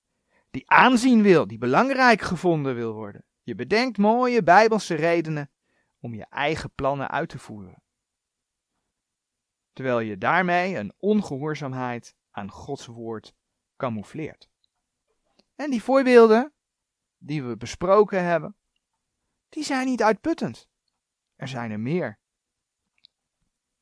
die 0.51 0.71
aanzien 0.71 1.23
wil, 1.23 1.47
die 1.47 1.59
belangrijk 1.59 2.21
gevonden 2.21 2.75
wil 2.75 2.93
worden. 2.93 3.25
Je 3.43 3.55
bedenkt 3.55 3.99
mooie 3.99 4.43
bijbelse 4.43 4.95
redenen 4.95 5.51
om 6.01 6.15
je 6.15 6.27
eigen 6.29 6.73
plannen 6.75 7.11
uit 7.11 7.29
te 7.29 7.39
voeren. 7.39 7.83
Terwijl 9.73 10.01
je 10.01 10.19
daarmee 10.19 10.77
een 10.77 10.93
ongehoorzaamheid 10.99 12.15
aan 12.31 12.51
Gods 12.51 12.87
woord 12.87 13.35
camoufleert. 13.77 14.49
En 15.55 15.71
die 15.71 15.83
voorbeelden 15.83 16.53
die 17.19 17.43
we 17.43 17.57
besproken 17.57 18.25
hebben, 18.25 18.57
die 19.49 19.65
zijn 19.65 19.87
niet 19.87 20.03
uitputtend. 20.03 20.69
Er 21.37 21.49
zijn 21.49 21.71
er 21.71 21.81
meer. 21.81 22.19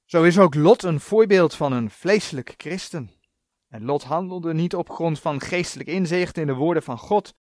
Zo 0.04 0.22
is 0.22 0.38
ook 0.38 0.54
Lot 0.54 0.82
een 0.82 1.00
voorbeeld 1.00 1.54
van 1.54 1.72
een 1.72 1.90
vleeselijk 1.90 2.54
christen. 2.56 3.10
En 3.68 3.84
Lot 3.84 4.02
handelde 4.02 4.54
niet 4.54 4.74
op 4.74 4.90
grond 4.90 5.20
van 5.20 5.40
geestelijk 5.40 5.88
inzicht 5.88 6.36
in 6.36 6.46
de 6.46 6.54
woorden 6.54 6.82
van 6.82 6.98
God, 6.98 7.34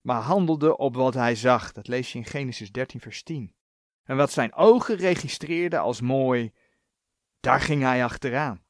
maar 0.00 0.20
handelde 0.20 0.76
op 0.76 0.94
wat 0.94 1.14
hij 1.14 1.34
zag. 1.34 1.72
Dat 1.72 1.88
lees 1.88 2.12
je 2.12 2.18
in 2.18 2.24
Genesis 2.24 2.72
13, 2.72 3.00
vers 3.00 3.22
10. 3.22 3.54
En 4.02 4.16
wat 4.16 4.32
zijn 4.32 4.54
ogen 4.54 4.96
registreerden 4.96 5.80
als 5.80 6.00
mooi, 6.00 6.52
daar 7.42 7.60
ging 7.60 7.82
hij 7.82 8.04
achteraan. 8.04 8.64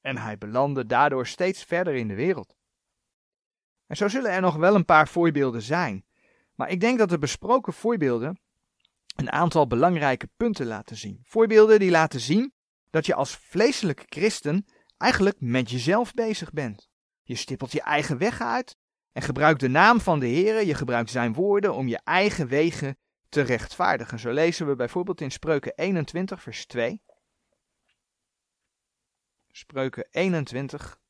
En 0.00 0.16
hij 0.16 0.38
belandde 0.38 0.86
daardoor 0.86 1.26
steeds 1.26 1.64
verder 1.64 1.94
in 1.94 2.08
de 2.08 2.14
wereld. 2.14 2.56
En 3.86 3.96
zo 3.96 4.08
zullen 4.08 4.30
er 4.30 4.40
nog 4.40 4.56
wel 4.56 4.74
een 4.74 4.84
paar 4.84 5.08
voorbeelden 5.08 5.62
zijn, 5.62 6.04
maar 6.54 6.70
ik 6.70 6.80
denk 6.80 6.98
dat 6.98 7.08
de 7.08 7.18
besproken 7.18 7.72
voorbeelden 7.72 8.40
een 9.16 9.30
aantal 9.30 9.66
belangrijke 9.66 10.28
punten 10.36 10.66
laten 10.66 10.96
zien. 10.96 11.20
Voorbeelden 11.22 11.78
die 11.78 11.90
laten 11.90 12.20
zien 12.20 12.52
dat 12.90 13.06
je 13.06 13.14
als 13.14 13.36
vleeselijke 13.36 14.04
christen 14.08 14.66
eigenlijk 14.96 15.40
met 15.40 15.70
jezelf 15.70 16.14
bezig 16.14 16.52
bent. 16.52 16.88
Je 17.22 17.34
stippelt 17.34 17.72
je 17.72 17.82
eigen 17.82 18.18
weg 18.18 18.40
uit 18.40 18.76
en 19.12 19.22
gebruikt 19.22 19.60
de 19.60 19.68
naam 19.68 20.00
van 20.00 20.18
de 20.18 20.26
Heer, 20.26 20.64
je 20.64 20.74
gebruikt 20.74 21.10
zijn 21.10 21.32
woorden 21.32 21.74
om 21.74 21.88
je 21.88 22.00
eigen 22.04 22.46
wegen 22.46 22.98
te 23.28 23.40
rechtvaardigen. 23.40 24.18
Zo 24.18 24.30
lezen 24.30 24.66
we 24.66 24.76
bijvoorbeeld 24.76 25.20
in 25.20 25.30
Spreuken 25.30 25.72
21, 25.74 26.42
vers 26.42 26.66
2. 26.66 27.02
Spreuken 29.56 30.06
21, 30.10 31.00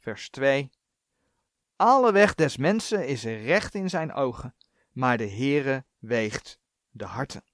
vers 0.00 0.30
2. 0.30 0.70
Alle 1.76 2.12
weg 2.12 2.34
des 2.34 2.56
mensen 2.56 3.06
is 3.06 3.24
recht 3.24 3.74
in 3.74 3.90
zijn 3.90 4.12
ogen, 4.12 4.54
maar 4.90 5.16
de 5.16 5.30
Heere 5.30 5.84
weegt 5.98 6.60
de 6.90 7.04
harten. 7.04 7.44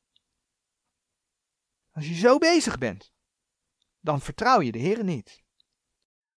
Als 1.93 2.09
je 2.09 2.15
zo 2.15 2.39
bezig 2.39 2.79
bent, 2.79 3.13
dan 4.01 4.21
vertrouw 4.21 4.61
je 4.61 4.73
de 4.73 4.79
Heer 4.79 5.05
niet. 5.05 5.43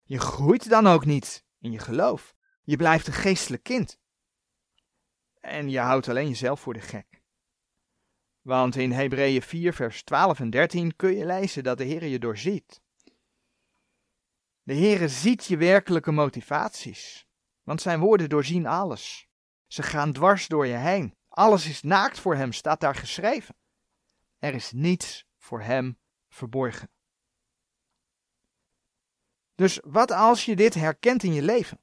Je 0.02 0.18
groeit 0.18 0.68
dan 0.68 0.86
ook 0.86 1.04
niet 1.04 1.44
in 1.58 1.72
je 1.72 1.78
geloof. 1.78 2.34
Je 2.62 2.76
blijft 2.76 3.06
een 3.06 3.12
geestelijk 3.12 3.62
kind. 3.62 3.98
En 5.40 5.68
je 5.68 5.78
houdt 5.78 6.08
alleen 6.08 6.28
jezelf 6.28 6.60
voor 6.60 6.74
de 6.74 6.80
gek. 6.80 7.15
Want 8.46 8.76
in 8.76 8.92
Hebreeën 8.92 9.42
4, 9.42 9.72
vers 9.72 10.02
12 10.02 10.40
en 10.40 10.50
13 10.50 10.96
kun 10.96 11.16
je 11.16 11.26
lezen 11.26 11.62
dat 11.62 11.78
de 11.78 11.84
Heer 11.84 12.04
je 12.04 12.18
doorziet. 12.18 12.80
De 14.62 14.72
Heer 14.72 15.08
ziet 15.08 15.44
je 15.44 15.56
werkelijke 15.56 16.12
motivaties, 16.12 17.26
want 17.62 17.80
zijn 17.80 18.00
woorden 18.00 18.28
doorzien 18.28 18.66
alles. 18.66 19.28
Ze 19.66 19.82
gaan 19.82 20.12
dwars 20.12 20.46
door 20.46 20.66
je 20.66 20.76
heen. 20.76 21.14
Alles 21.28 21.68
is 21.68 21.82
naakt 21.82 22.20
voor 22.20 22.36
hem, 22.36 22.52
staat 22.52 22.80
daar 22.80 22.94
geschreven. 22.94 23.56
Er 24.38 24.54
is 24.54 24.72
niets 24.72 25.26
voor 25.36 25.62
hem 25.62 25.98
verborgen. 26.28 26.90
Dus 29.54 29.80
wat 29.84 30.10
als 30.10 30.44
je 30.44 30.56
dit 30.56 30.74
herkent 30.74 31.22
in 31.22 31.32
je 31.32 31.42
leven? 31.42 31.80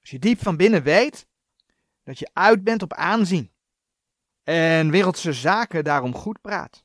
Als 0.00 0.10
je 0.10 0.18
diep 0.18 0.42
van 0.42 0.56
binnen 0.56 0.82
weet 0.82 1.26
dat 2.02 2.18
je 2.18 2.30
uit 2.32 2.64
bent 2.64 2.82
op 2.82 2.92
aanzien 2.92 3.53
en 4.44 4.90
wereldse 4.90 5.32
zaken 5.32 5.84
daarom 5.84 6.14
goed 6.14 6.40
praat. 6.40 6.84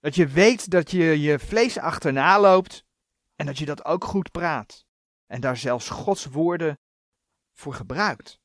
Dat 0.00 0.14
je 0.14 0.26
weet 0.26 0.70
dat 0.70 0.90
je 0.90 1.20
je 1.20 1.38
vlees 1.38 1.78
achterna 1.78 2.40
loopt 2.40 2.84
en 3.34 3.46
dat 3.46 3.58
je 3.58 3.64
dat 3.64 3.84
ook 3.84 4.04
goed 4.04 4.30
praat 4.30 4.86
en 5.26 5.40
daar 5.40 5.56
zelfs 5.56 5.88
Gods 5.88 6.24
woorden 6.24 6.78
voor 7.52 7.74
gebruikt. 7.74 8.40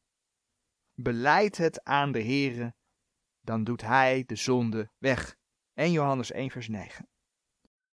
Beleid 0.93 1.57
het 1.57 1.83
aan 1.83 2.11
de 2.11 2.23
Heere, 2.23 2.73
dan 3.41 3.63
doet 3.63 3.81
Hij 3.81 4.23
de 4.25 4.35
zonde 4.35 4.91
weg. 4.97 5.35
1 5.73 5.91
Johannes 5.91 6.31
1 6.31 6.49
vers 6.49 6.67
9. 6.67 7.07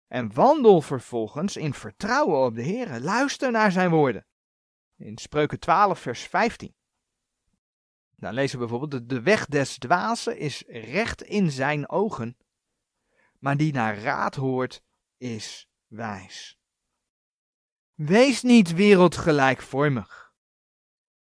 En 0.08 0.34
wandel 0.34 0.82
vervolgens 0.82 1.58
in 1.58 1.74
vertrouwen 1.74 2.46
op 2.46 2.56
de 2.56 2.62
Heer. 2.62 3.00
Luister 3.00 3.52
naar 3.52 3.72
zijn 3.72 3.90
woorden. 3.90 4.26
In 4.96 5.18
Spreuken 5.18 5.60
12, 5.60 6.00
vers 6.00 6.22
15. 6.22 6.76
Dan 8.20 8.34
lezen 8.34 8.60
we 8.60 8.68
bijvoorbeeld: 8.68 9.10
De 9.10 9.22
weg 9.22 9.46
des 9.46 9.78
dwazen 9.78 10.38
is 10.38 10.64
recht 10.68 11.22
in 11.22 11.52
zijn 11.52 11.90
ogen, 11.90 12.38
maar 13.40 13.58
die 13.58 13.74
naar 13.74 14.00
raad 14.00 14.36
hoort, 14.36 14.82
is 15.18 15.70
wijs. 15.88 16.58
Wees 17.94 18.42
niet 18.42 18.74
wereldgelijkvormig. 18.74 20.34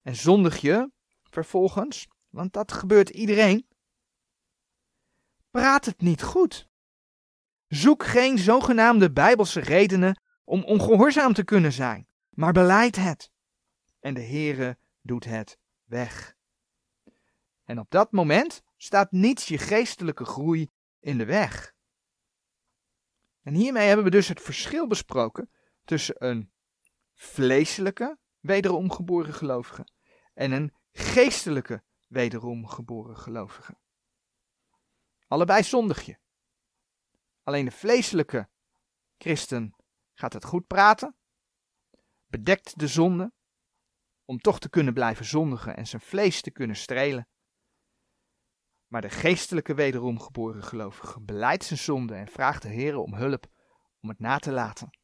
En 0.02 0.16
zondig 0.16 0.57
je 0.57 0.90
vervolgens, 1.22 2.09
want 2.28 2.52
dat 2.52 2.72
gebeurt 2.72 3.09
iedereen. 3.09 3.66
Praat 5.50 5.85
het 5.85 6.00
niet 6.00 6.22
goed. 6.22 6.68
Zoek 7.66 8.04
geen 8.04 8.38
zogenaamde 8.38 9.12
bijbelse 9.12 9.61
redenen 9.61 10.20
om 10.45 10.64
ongehoorzaam 10.64 11.32
te 11.32 11.45
kunnen 11.45 11.72
zijn, 11.72 12.09
maar 12.30 12.53
beleid 12.53 12.97
het. 12.97 13.30
En 14.01 14.14
de 14.14 14.22
Heere 14.22 14.78
doet 15.01 15.24
het 15.24 15.59
weg. 15.84 16.34
En 17.65 17.79
op 17.79 17.91
dat 17.91 18.12
moment 18.12 18.62
staat 18.77 19.12
niets 19.12 19.49
je 19.49 19.59
geestelijke 19.59 20.25
groei 20.25 20.71
in 21.01 21.19
de 21.19 21.25
weg. 21.25 21.75
En 23.43 23.55
hiermee 23.55 23.87
hebben 23.87 24.05
we 24.05 24.11
dus 24.11 24.29
het 24.29 24.41
verschil 24.41 24.87
besproken 24.87 25.51
tussen 25.85 26.15
een 26.19 26.53
vleeselijke, 27.15 28.19
wederom 28.41 28.91
geboren 28.91 29.35
gelovige 29.35 29.87
en 30.35 30.53
een 30.53 30.75
geestelijke, 30.93 31.83
wederom 32.09 32.67
geboren 32.67 33.17
gelovige. 33.17 33.77
Allebei 35.27 35.62
zondig 35.62 36.03
je. 36.03 36.19
Alleen 37.43 37.65
de 37.65 37.71
vleeselijke 37.71 38.49
christen 39.19 39.75
gaat 40.15 40.33
het 40.33 40.45
goed 40.45 40.67
praten, 40.67 41.17
bedekt 42.27 42.79
de 42.79 42.89
zonde, 42.89 43.33
om 44.25 44.39
toch 44.39 44.59
te 44.59 44.69
kunnen 44.69 44.95
blijven 44.95 45.25
zondigen 45.25 45.77
en 45.77 45.87
zijn 45.87 46.03
vlees 46.03 46.41
te 46.41 46.51
kunnen 46.51 46.77
strelen. 46.77 47.29
Maar 48.87 49.01
de 49.01 49.11
geestelijke 49.11 49.74
wederom 49.74 50.20
geboren 50.20 50.62
gelovige 50.62 51.20
beleidt 51.20 51.64
zijn 51.64 51.78
zonde 51.78 52.14
en 52.14 52.28
vraagt 52.28 52.62
de 52.62 52.68
Heer 52.68 52.97
om 52.97 53.14
hulp 53.14 53.47
om 54.01 54.09
het 54.09 54.18
na 54.18 54.39
te 54.39 54.51
laten 54.51 54.99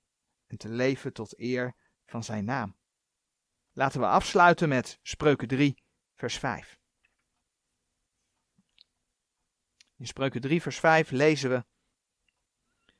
en 0.47 0.57
te 0.57 0.69
leven 0.69 1.13
tot 1.13 1.39
eer 1.39 1.77
van 2.07 2.25
zijn 2.25 2.45
naam. 2.45 2.79
Laten 3.73 4.01
we 4.01 4.07
afsluiten 4.07 4.69
met 4.69 4.99
Spreuken 5.03 5.49
3, 5.49 5.83
vers 6.15 6.39
5. 6.39 6.79
In 9.97 10.07
Spreuken 10.07 10.41
3, 10.41 10.63
vers 10.63 10.79
5 10.79 11.11
lezen 11.11 11.51
we: 11.51 11.65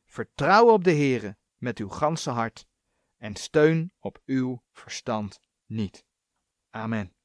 Vertrouw 0.05 0.73
op 0.73 0.85
de 0.85 0.93
Heere 0.93 1.39
met 1.57 1.79
uw 1.79 1.89
ganse 1.89 2.31
hart 2.31 2.67
en 3.17 3.37
steun 3.37 3.93
op 3.99 4.23
uw 4.25 4.63
verstand 4.73 5.41
niet. 5.67 6.05
Amen. 6.71 7.20